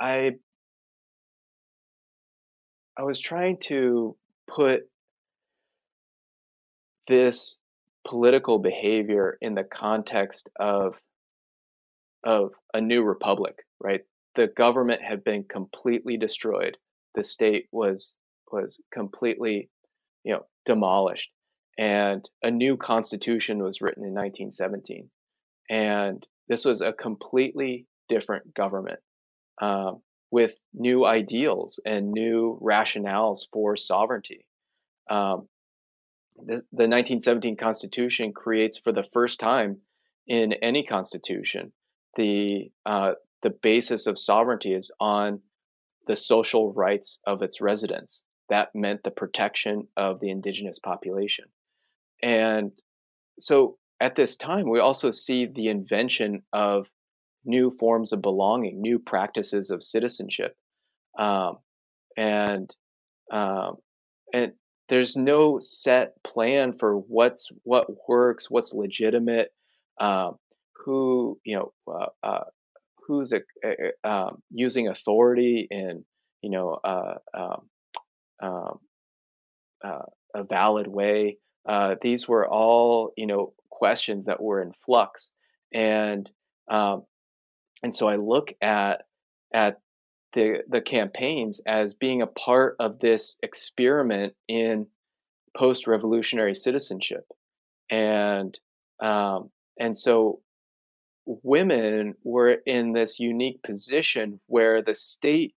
[0.00, 0.36] I
[2.96, 4.16] I was trying to
[4.48, 4.88] put
[7.08, 7.58] this
[8.06, 10.94] political behavior in the context of
[12.24, 14.02] of a new republic, right?
[14.34, 16.76] The government had been completely destroyed.
[17.14, 18.14] The state was
[18.50, 19.68] was completely,
[20.24, 21.30] you know, demolished,
[21.78, 25.10] and a new constitution was written in 1917,
[25.68, 29.00] and this was a completely different government.
[29.60, 34.44] Um, with new ideals and new rationales for sovereignty.
[35.08, 35.48] Um,
[36.38, 39.78] the, the 1917 Constitution creates, for the first time
[40.26, 41.72] in any constitution,
[42.16, 43.12] the uh,
[43.42, 45.40] the basis of sovereignty is on
[46.06, 48.24] the social rights of its residents.
[48.48, 51.46] That meant the protection of the indigenous population.
[52.22, 52.72] And
[53.38, 56.88] so at this time, we also see the invention of
[57.44, 60.56] new forms of belonging, new practices of citizenship,
[61.18, 61.58] um,
[62.16, 62.74] and
[63.30, 63.76] um,
[64.32, 64.52] and
[64.88, 69.52] there's no set plan for what's what works, what's legitimate,
[70.00, 70.36] um,
[70.84, 72.44] who you know uh, uh,
[73.06, 76.04] who's a, a, um, using authority in
[76.42, 77.68] you know uh, um,
[78.40, 78.78] um,
[79.84, 81.38] uh, a valid way.
[81.68, 85.32] Uh, these were all you know questions that were in flux,
[85.72, 86.30] and
[86.68, 87.02] um,
[87.82, 89.02] and so I look at
[89.52, 89.78] at
[90.36, 94.86] the the campaigns as being a part of this experiment in
[95.56, 97.24] post-revolutionary citizenship,
[97.90, 98.56] and
[99.02, 100.40] um, and so
[101.24, 105.54] women were in this unique position where the state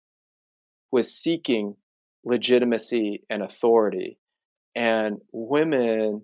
[0.92, 1.76] was seeking
[2.24, 4.18] legitimacy and authority,
[4.76, 6.22] and women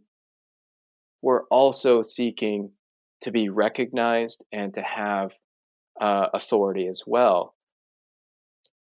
[1.22, 2.72] were also seeking
[3.22, 5.34] to be recognized and to have
[6.00, 7.55] uh, authority as well.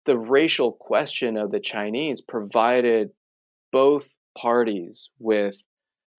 [0.06, 3.10] The racial question of the Chinese provided
[3.70, 5.56] both parties with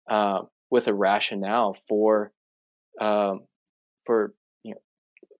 [0.09, 2.31] uh, with a rationale for
[2.99, 3.41] um,
[4.05, 4.81] for you know,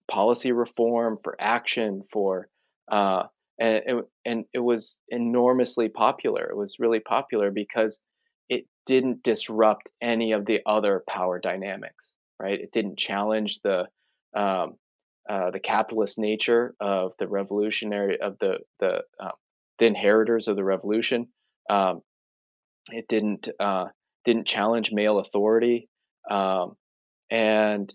[0.10, 2.48] policy reform, for action, for
[2.92, 3.24] uh,
[3.60, 6.50] and, and it was enormously popular.
[6.50, 8.00] It was really popular because
[8.50, 12.60] it didn't disrupt any of the other power dynamics, right?
[12.60, 13.88] It didn't challenge the
[14.36, 14.76] um,
[15.30, 19.32] uh, the capitalist nature of the revolutionary of the the uh,
[19.80, 21.28] the inheritors of the revolution.
[21.70, 22.02] Um,
[22.92, 23.86] it didn't uh,
[24.26, 25.90] didn't challenge male authority,
[26.30, 26.76] um,
[27.30, 27.94] and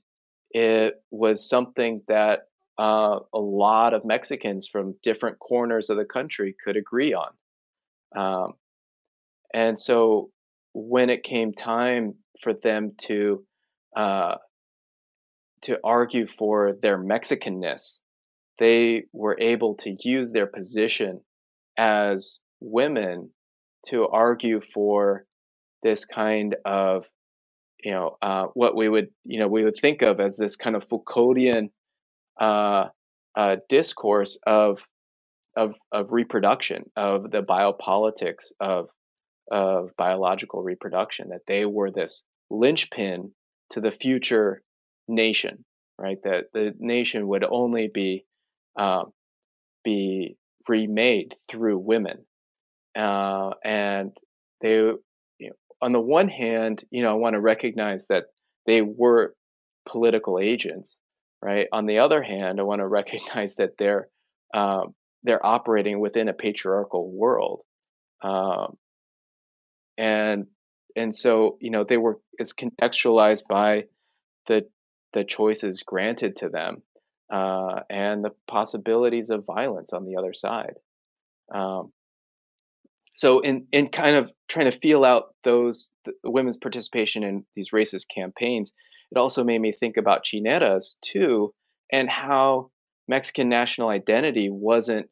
[0.51, 2.49] it was something that
[2.79, 7.31] uh, a lot of Mexicans from different corners of the country could agree on.
[8.17, 8.53] Um,
[9.53, 10.31] and so
[10.73, 13.45] when it came time for them to
[13.97, 14.37] uh,
[15.63, 18.01] to argue for their Mexicanness,
[18.59, 21.21] they were able to use their position
[21.77, 23.31] as women
[23.87, 25.25] to argue for
[25.83, 27.07] this kind of
[27.83, 30.75] you know uh, what we would you know we would think of as this kind
[30.75, 31.71] of Foucauldian
[32.41, 32.87] uh,
[33.37, 34.85] uh, discourse of
[35.57, 38.89] of of reproduction of the biopolitics of
[39.51, 43.33] of biological reproduction that they were this linchpin
[43.71, 44.63] to the future
[45.09, 45.65] nation
[46.01, 46.19] right?
[46.23, 48.25] That the nation would only be
[48.79, 49.13] um,
[49.83, 50.37] be
[50.69, 52.25] remade through women.
[52.97, 54.13] Uh, and
[54.61, 55.01] they you
[55.41, 55.53] know,
[55.83, 58.25] on the one hand you know i want to recognize that
[58.67, 59.35] they were
[59.89, 60.99] political agents
[61.43, 61.69] right?
[61.73, 64.09] On the other hand, I want to recognize that they're
[64.55, 67.61] um, they're operating within a patriarchal world,
[68.23, 68.77] um,
[69.97, 70.47] and
[70.97, 73.85] and so you know they were it's contextualized by
[74.47, 74.67] the
[75.19, 76.83] the choices granted to them
[77.33, 80.75] uh, and the possibilities of violence on the other side.
[81.53, 81.93] Um,
[83.15, 85.91] so in in kind of trying to feel out those
[86.23, 88.73] women's participation in these racist campaigns,
[89.11, 91.53] it also made me think about chineras too,
[91.93, 92.71] and how
[93.09, 95.09] Mexican national identity wasn't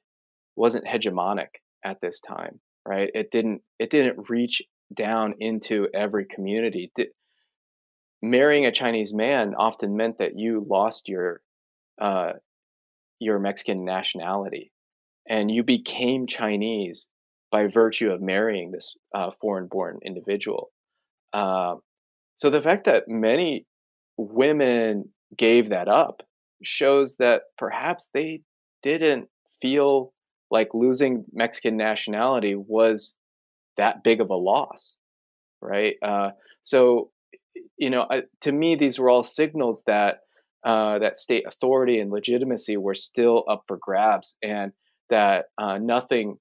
[0.55, 1.49] wasn't hegemonic
[1.85, 3.11] at this time, right?
[3.13, 4.63] It didn't it didn't reach
[4.95, 6.93] down into every community.
[8.23, 11.41] Marrying a Chinese man often meant that you lost your
[12.01, 12.33] uh,
[13.19, 14.73] your Mexican nationality,
[15.29, 17.09] and you became Chinese
[17.51, 20.71] by virtue of marrying this uh, foreign-born individual.
[21.33, 21.77] Uh,
[22.37, 23.65] so the fact that many
[24.19, 26.23] women gave that up
[26.63, 28.43] shows that perhaps they
[28.83, 29.29] didn't
[29.63, 30.13] feel
[30.51, 33.15] like losing Mexican nationality was
[33.77, 34.97] that big of a loss,
[35.61, 35.97] right?
[36.03, 36.31] Uh,
[36.63, 37.11] so,
[37.77, 40.21] you know, I, to me, these were all signals that
[40.65, 44.73] uh, that state authority and legitimacy were still up for grabs, and
[45.11, 46.39] that uh, nothing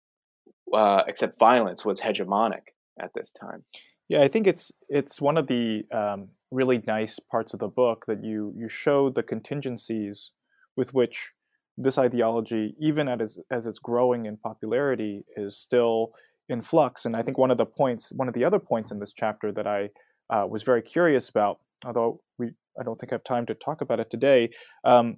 [0.74, 3.64] uh, except violence was hegemonic at this time.
[4.10, 8.06] Yeah, I think it's it's one of the um, really nice parts of the book
[8.08, 10.32] that you you show the contingencies
[10.76, 11.32] with which
[11.78, 16.14] this ideology, even as as it's growing in popularity, is still
[16.48, 17.06] in flux.
[17.06, 19.52] And I think one of the points, one of the other points in this chapter
[19.52, 19.90] that I
[20.30, 23.82] uh, was very curious about, although we I don't think I have time to talk
[23.82, 24.50] about it today,
[24.84, 25.18] um,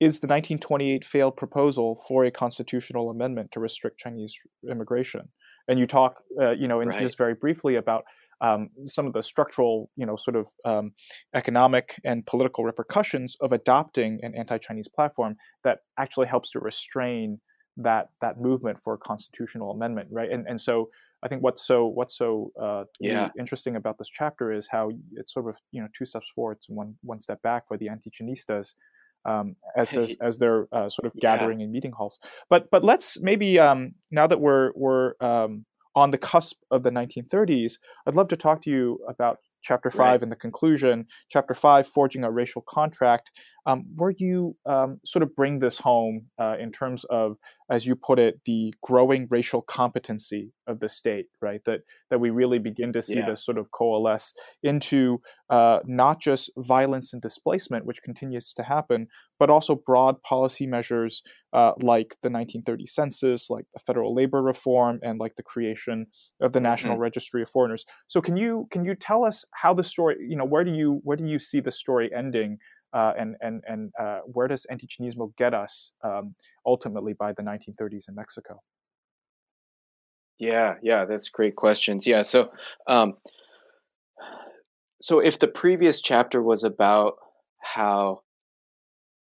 [0.00, 4.34] is the 1928 failed proposal for a constitutional amendment to restrict Chinese
[4.70, 5.28] immigration.
[5.66, 7.00] And you talk, uh, you know, in, right.
[7.00, 8.04] just very briefly about
[8.40, 10.92] um, some of the structural, you know, sort of um,
[11.34, 15.34] economic and political repercussions of adopting an anti-Chinese platform
[15.64, 17.40] that actually helps to restrain
[17.76, 20.30] that that movement for a constitutional amendment, right?
[20.30, 20.88] And and so
[21.22, 23.28] I think what's so what's so uh, yeah.
[23.38, 26.76] interesting about this chapter is how it's sort of you know two steps forward and
[26.76, 28.74] one one step back for the anti-Chinistas.
[29.24, 31.66] Um, as, as, as they're uh, sort of gathering yeah.
[31.66, 35.66] in meeting halls, but but let's maybe um, now that we're we're um,
[35.96, 37.74] on the cusp of the 1930s,
[38.06, 40.22] I'd love to talk to you about chapter five right.
[40.22, 43.32] and the conclusion, chapter five, forging a racial contract,
[43.68, 47.36] um, where you um, sort of bring this home uh, in terms of,
[47.70, 51.60] as you put it, the growing racial competency of the state, right?
[51.66, 53.28] That that we really begin to see yeah.
[53.28, 59.06] this sort of coalesce into uh, not just violence and displacement, which continues to happen,
[59.38, 64.98] but also broad policy measures uh, like the 1930 census, like the federal labor reform,
[65.02, 66.06] and like the creation
[66.40, 67.02] of the National mm-hmm.
[67.02, 67.84] Registry of Foreigners.
[68.06, 71.00] So, can you can you tell us how the story, you know, where do you
[71.04, 72.58] where do you see the story ending?
[72.92, 76.34] Uh, and and and uh, where does anti-Chinismo get us um,
[76.64, 78.62] ultimately by the 1930s in Mexico?
[80.38, 82.06] Yeah, yeah, that's great questions.
[82.06, 82.50] Yeah, so
[82.86, 83.16] um,
[85.00, 87.16] so if the previous chapter was about
[87.60, 88.22] how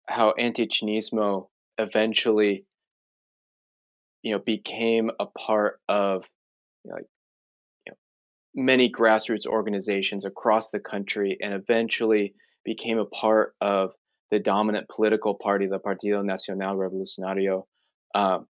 [0.07, 1.49] how anti-Chinismo
[1.79, 2.65] eventually
[4.23, 6.29] you know became a part of
[6.85, 7.07] you know, like
[7.87, 12.35] you know, many grassroots organizations across the country and eventually
[12.67, 13.93] became a part of
[14.31, 17.63] the dominant political party, the Partido Nacional Revolucionario.
[18.15, 18.47] Um,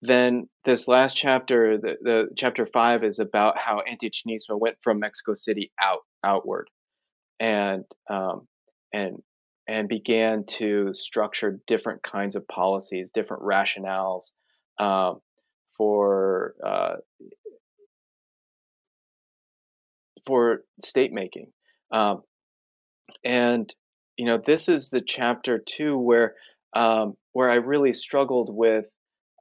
[0.00, 5.34] then this last chapter, the, the chapter five, is about how anti-Chinismo went from Mexico
[5.34, 6.68] City out outward,
[7.38, 8.48] and um,
[8.92, 9.22] and
[9.68, 14.32] and began to structure different kinds of policies, different rationales
[14.78, 15.20] um,
[15.76, 16.96] for uh,
[20.26, 21.48] for state making.
[21.92, 22.22] Um,
[23.24, 23.72] and
[24.16, 26.34] you know, this is the chapter too where
[26.74, 28.86] um, where I really struggled with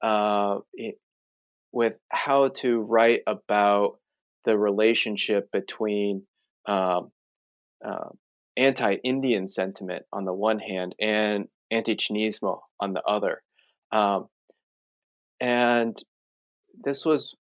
[0.01, 0.99] uh, it,
[1.71, 3.99] with how to write about
[4.45, 6.23] the relationship between
[6.67, 7.11] um,
[7.83, 8.09] uh,
[8.57, 13.41] anti-Indian sentiment on the one hand and anti-Chinismo on the other.
[13.91, 14.27] Um,
[15.39, 15.97] and
[16.83, 17.35] this was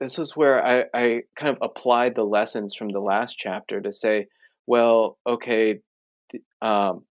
[0.00, 3.92] this was where I, I kind of applied the lessons from the last chapter to
[3.92, 4.26] say,
[4.66, 5.80] well, okay,
[6.60, 7.04] um,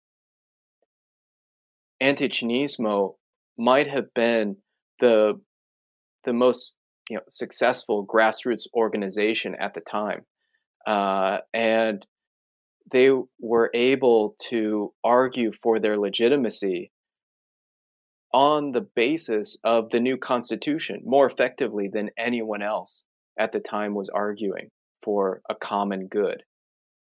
[1.99, 3.15] anti-Chinismo
[3.57, 4.57] might have been
[4.99, 5.39] the
[6.25, 6.75] the most
[7.09, 10.25] you know successful grassroots organization at the time,
[10.85, 12.05] uh, and
[12.91, 13.09] they
[13.39, 16.91] were able to argue for their legitimacy
[18.35, 23.05] on the basis of the new constitution more effectively than anyone else
[23.39, 24.69] at the time was arguing
[25.01, 26.43] for a common good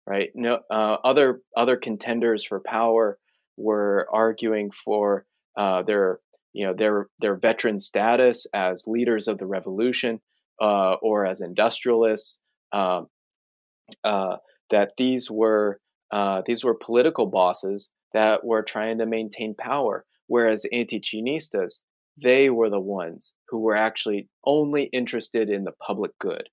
[0.07, 0.31] right?
[0.35, 3.19] No uh, other other contenders for power
[3.57, 5.25] were arguing for
[5.57, 6.21] uh, their
[6.53, 10.21] you know their their veteran status as leaders of the revolution
[10.61, 12.39] uh, or as industrialists
[12.73, 13.09] um,
[14.05, 14.37] uh,
[14.71, 15.81] that these were
[16.11, 21.81] uh, these were political bosses that were trying to maintain power Whereas anti-Chinistas,
[22.23, 26.49] they were the ones who were actually only interested in the public good,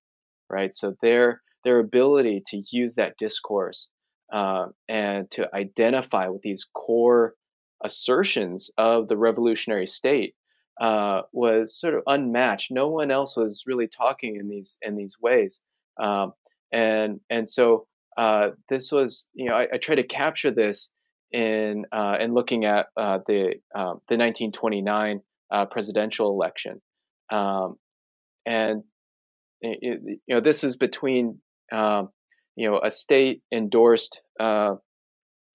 [0.49, 0.73] right?
[0.73, 3.87] So their their ability to use that discourse
[4.33, 7.35] uh, and to identify with these core
[7.83, 10.35] assertions of the revolutionary state
[10.79, 12.71] uh, was sort of unmatched.
[12.71, 15.61] No one else was really talking in these in these ways,
[15.99, 16.33] um,
[16.71, 20.89] and and so uh, this was you know I, I try to capture this
[21.31, 25.21] in uh, in looking at uh, the um, the 1929
[25.51, 26.81] uh, presidential election,
[27.31, 27.77] um,
[28.45, 28.83] and
[29.61, 31.39] it, you know this is between
[31.71, 32.09] um,
[32.55, 34.75] you know a state endorsed uh,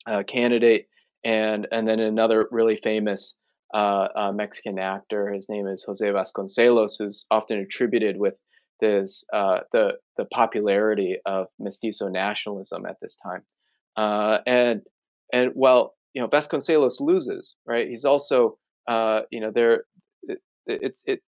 [0.07, 0.87] uh, candidate
[1.25, 3.37] and and then another really famous
[3.75, 5.31] uh, Mexican actor.
[5.33, 8.35] His name is Jose Vasconcelos, who's often attributed with
[8.81, 13.43] this the the popularity of mestizo nationalism at this time.
[14.47, 14.81] and
[15.33, 17.89] and while you know Vasconcelos loses, right?
[17.89, 18.59] He's also
[18.89, 19.85] uh, you know there
[20.23, 21.21] it, it, it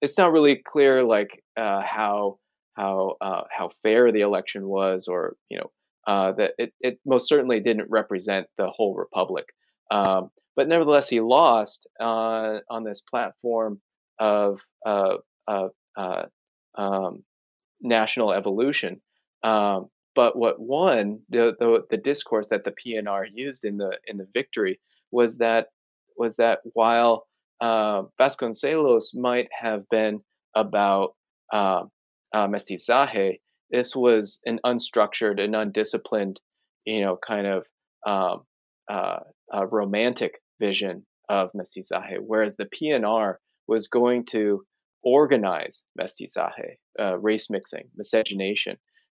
[0.00, 2.38] it's not really clear like uh, how
[2.74, 5.70] how uh, how fair the election was, or you know
[6.06, 9.46] uh, that it, it most certainly didn't represent the whole republic.
[9.90, 13.80] Um, but nevertheless, he lost uh, on this platform
[14.18, 15.16] of uh,
[15.46, 15.70] of
[16.76, 17.22] um,
[17.80, 19.00] national evolution.
[19.42, 24.16] Um, but what won the, the, the discourse that the PNR used in the in
[24.16, 25.68] the victory was that
[26.16, 27.26] was that while
[27.60, 30.20] uh, Vasconcelos might have been
[30.54, 31.14] about
[31.52, 31.82] uh,
[32.32, 33.40] uh, mestizaje,
[33.70, 36.40] this was an unstructured and undisciplined,
[36.84, 37.66] you know, kind of
[38.06, 38.42] um,
[38.88, 39.20] uh,
[39.66, 43.36] romantic vision of mestizaje, whereas the PNR
[43.66, 44.62] was going to
[45.02, 48.76] organize mestizaje, uh, race mixing, miscegenation,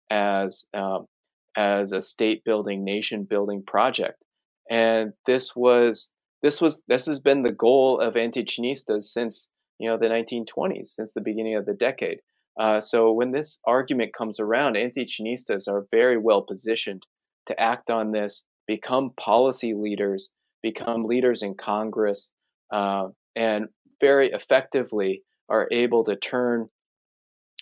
[0.10, 1.08] as um,
[1.56, 4.24] as a state building, nation building project.
[4.70, 9.50] And this was this was this has been the goal of anti-Chinistas since
[9.80, 12.20] you know the 1920s, since the beginning of the decade.
[12.60, 17.04] Uh, so when this argument comes around, anti-Chinistas are very well positioned
[17.48, 20.30] to act on this, become policy leaders,
[20.64, 22.32] become leaders in Congress,
[22.72, 23.68] uh, and
[24.02, 26.68] very effectively are able to turn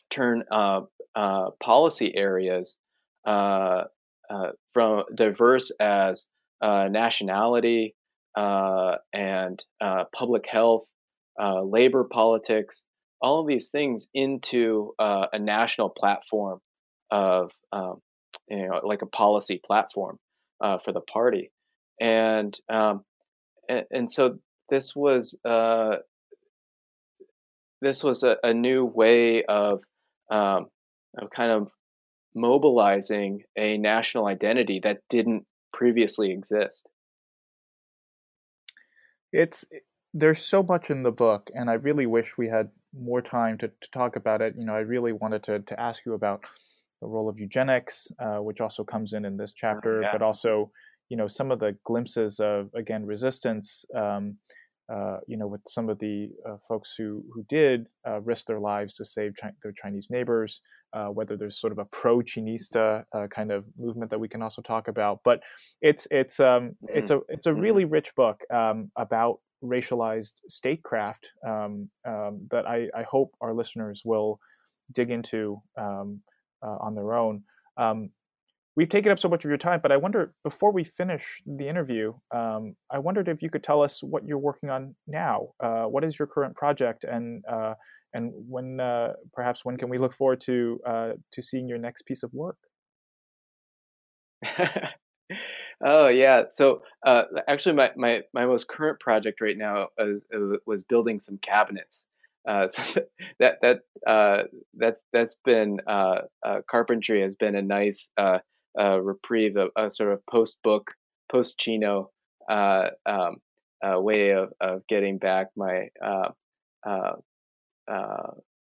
[0.09, 0.81] turn uh,
[1.15, 2.77] uh, policy areas
[3.25, 3.83] uh,
[4.29, 6.27] uh, from diverse as
[6.61, 7.95] uh, nationality
[8.35, 9.63] and
[10.13, 10.85] public health,
[11.39, 12.83] labor politics,
[13.21, 16.59] all of these things into a national platform
[17.11, 18.01] of um,
[18.47, 20.17] you know, like a policy platform
[20.61, 21.51] uh, for the party,
[21.99, 23.03] and, um,
[23.67, 24.37] and and, so
[24.69, 25.97] this was uh,
[27.81, 29.81] this was a, a, new way of
[30.29, 30.67] um,
[31.17, 31.69] of kind of
[32.35, 36.87] mobilizing a national identity that didn't previously exist.
[39.31, 39.65] It's
[40.13, 43.67] there's so much in the book, and I really wish we had more time to,
[43.67, 44.55] to talk about it.
[44.57, 46.41] You know, I really wanted to to ask you about
[47.01, 50.09] the role of eugenics, uh, which also comes in in this oh, chapter, yeah.
[50.11, 50.71] but also
[51.09, 53.85] you know some of the glimpses of again resistance.
[53.95, 54.37] Um,
[54.87, 58.59] uh, you know, with some of the uh, folks who who did uh, risk their
[58.59, 60.61] lives to save chi- their Chinese neighbors,
[60.95, 64.41] uh, whether there's sort of a pro Chinista uh, kind of movement that we can
[64.41, 65.19] also talk about.
[65.23, 65.41] But
[65.81, 66.97] it's it's um, mm-hmm.
[66.97, 67.59] it's a it's a mm-hmm.
[67.59, 74.03] really rich book um, about racialized statecraft um, um, that I, I, hope our listeners
[74.05, 74.39] will
[74.91, 76.21] dig into um,
[76.61, 77.43] uh, on their own.
[78.75, 81.69] We've taken up so much of your time, but I wonder before we finish the
[81.69, 85.49] interview, um, I wondered if you could tell us what you're working on now.
[85.63, 87.75] Uh, what is your current project, and uh,
[88.13, 92.01] and when uh, perhaps when can we look forward to uh, to seeing your next
[92.05, 92.57] piece of work?
[95.83, 96.43] oh yeah.
[96.51, 101.21] So uh, actually, my, my my most current project right now is, uh, was building
[101.21, 102.05] some cabinets.
[102.45, 103.01] Uh, so
[103.39, 106.19] that that uh, that's that's been uh,
[106.69, 108.09] carpentry has been a nice
[108.77, 110.91] reprieve, a, a, sort of post book,
[111.31, 112.11] post Chino
[112.49, 113.37] um,
[113.83, 115.89] way of, of getting back my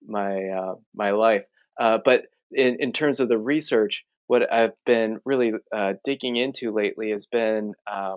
[0.07, 1.45] my my life.
[1.79, 7.11] but in, in terms of the research, what I've been really uh, digging into lately
[7.11, 8.17] has been uh,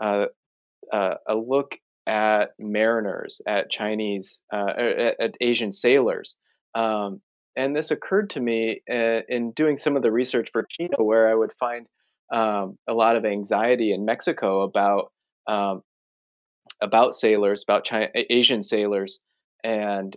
[0.00, 0.26] uh,
[0.92, 6.36] uh a look at mariners, at Chinese, uh, at, at, Asian sailors.
[6.76, 7.20] Um,
[7.56, 11.28] and this occurred to me uh, in doing some of the research for Chino, where
[11.28, 11.86] I would find
[12.32, 15.12] um, a lot of anxiety in Mexico about
[15.46, 15.82] um,
[16.80, 19.20] about sailors, about China, Asian sailors,
[19.62, 20.16] and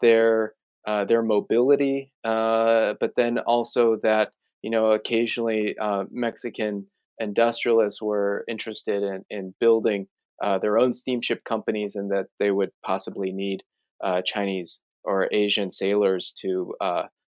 [0.00, 0.54] their
[0.86, 4.30] uh, their mobility, uh, but then also that
[4.62, 6.86] you know occasionally uh, Mexican
[7.18, 10.06] industrialists were interested in, in building
[10.42, 13.62] uh, their own steamship companies, and that they would possibly need
[14.02, 16.74] uh, Chinese or Asian sailors to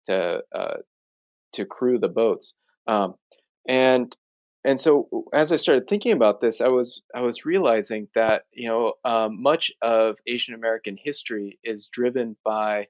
[0.08, 0.42] to
[1.54, 2.54] to crew the boats.
[2.88, 3.16] Um,
[3.68, 4.16] and
[4.64, 8.68] and so as I started thinking about this, I was I was realizing that you
[8.68, 12.88] know um, much of Asian American history is driven by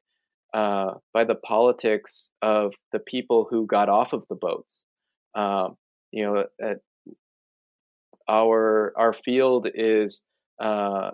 [0.54, 4.84] uh, by the politics of the people who got off of the boats.
[5.36, 5.76] Um,
[6.12, 6.46] you know,
[8.30, 10.24] our our field is
[10.60, 11.12] uh,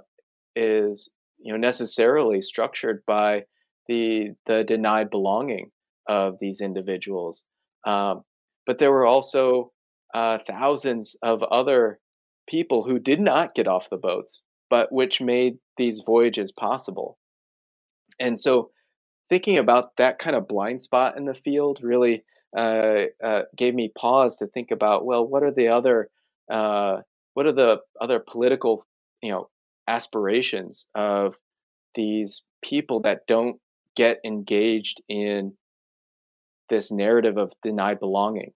[0.55, 1.09] is
[1.39, 3.45] you know necessarily structured by
[3.91, 5.69] the the denied belonging
[6.07, 7.43] of these individuals.
[7.85, 8.23] Um,
[8.65, 9.71] but there were also
[10.13, 11.99] uh, thousands of other
[12.47, 17.17] people who did not get off the boats, but which made these voyages possible.
[18.19, 18.71] And so
[19.29, 22.23] thinking about that kind of blind spot in the field really
[22.57, 26.09] uh, uh, gave me pause to think about well what are the other
[26.51, 26.97] uh,
[27.33, 28.85] what are the other political
[29.21, 29.49] you know
[29.87, 31.35] aspirations of
[31.95, 33.57] these people that don't
[33.95, 35.53] get engaged in
[36.69, 38.53] this narrative of denied belonging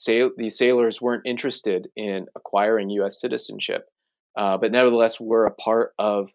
[0.00, 3.20] Sail- these sailors weren't interested in acquiring U.S.
[3.20, 3.86] citizenship,
[4.34, 6.30] uh, but nevertheless were a part of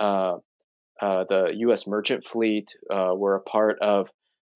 [0.00, 0.38] uh,
[1.00, 1.86] uh, the U.S.
[1.86, 4.10] merchant fleet, uh, were a part of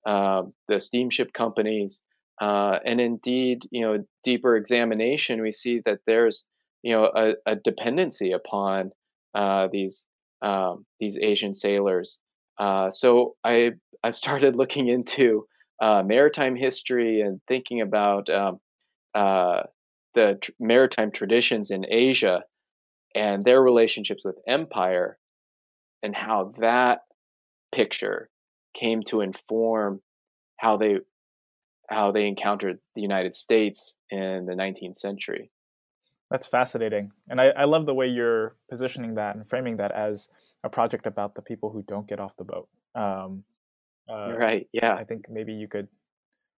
[0.05, 2.01] um, the steamship companies,
[2.41, 6.45] uh, and indeed, you know, deeper examination, we see that there's,
[6.83, 8.91] you know, a, a dependency upon
[9.33, 10.05] uh, these
[10.41, 12.19] um, these Asian sailors.
[12.59, 13.71] Uh, so I
[14.03, 15.47] I started looking into
[15.81, 18.59] maritime history and thinking about um,
[19.13, 22.43] the tr- maritime traditions in Asia
[23.15, 25.17] and their relationships with empire
[26.03, 27.01] and how that
[27.71, 28.29] picture
[28.73, 30.01] came to inform
[30.57, 30.97] how they
[31.89, 35.49] how they encountered the United States in the 19th century.
[36.29, 40.29] That's fascinating, and I, I love the way you're positioning that and framing that as
[40.63, 42.67] a project about the people who don't get off the boat.
[42.95, 43.43] Um,
[44.09, 44.67] uh, right.
[44.73, 44.93] Yeah.
[44.93, 45.87] I think maybe you could,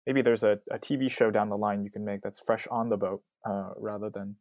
[0.07, 2.89] maybe there's a, a TV show down the line you can make that's fresh on
[2.89, 4.37] the boat uh, rather than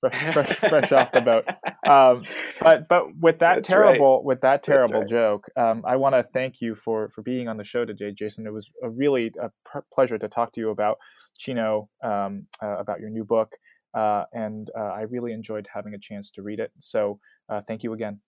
[0.00, 1.44] fresh, fresh, fresh off the boat.
[1.88, 2.24] Um,
[2.60, 4.24] but but with that That's terrible right.
[4.24, 5.08] with that terrible right.
[5.08, 8.46] joke, um, I want to thank you for for being on the show today, Jason.
[8.46, 10.98] It was a really a pr- pleasure to talk to you about
[11.38, 13.52] Chino, um, uh, about your new book,
[13.94, 16.72] uh, and uh, I really enjoyed having a chance to read it.
[16.78, 18.20] So uh, thank you again.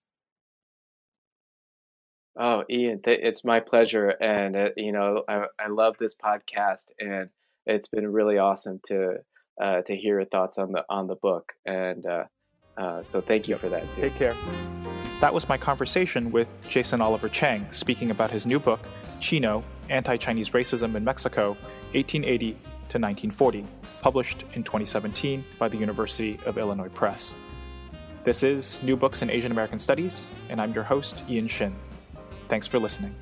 [2.39, 6.85] Oh, Ian, th- it's my pleasure, and uh, you know, I, I love this podcast,
[6.97, 7.29] and
[7.65, 9.17] it's been really awesome to
[9.61, 12.23] uh, to hear your thoughts on the on the book, and uh,
[12.77, 13.83] uh so thank you for that.
[13.93, 14.01] Too.
[14.01, 14.35] Take care.
[15.19, 18.79] That was my conversation with Jason Oliver Chang, speaking about his new book,
[19.19, 21.49] Chino: Anti-Chinese Racism in Mexico,
[21.91, 22.57] 1880
[22.91, 23.65] to 1940,
[24.01, 27.33] published in 2017 by the University of Illinois Press.
[28.25, 31.73] This is New Books in Asian American Studies, and I'm your host, Ian Shin.
[32.49, 33.15] Thanks for listening.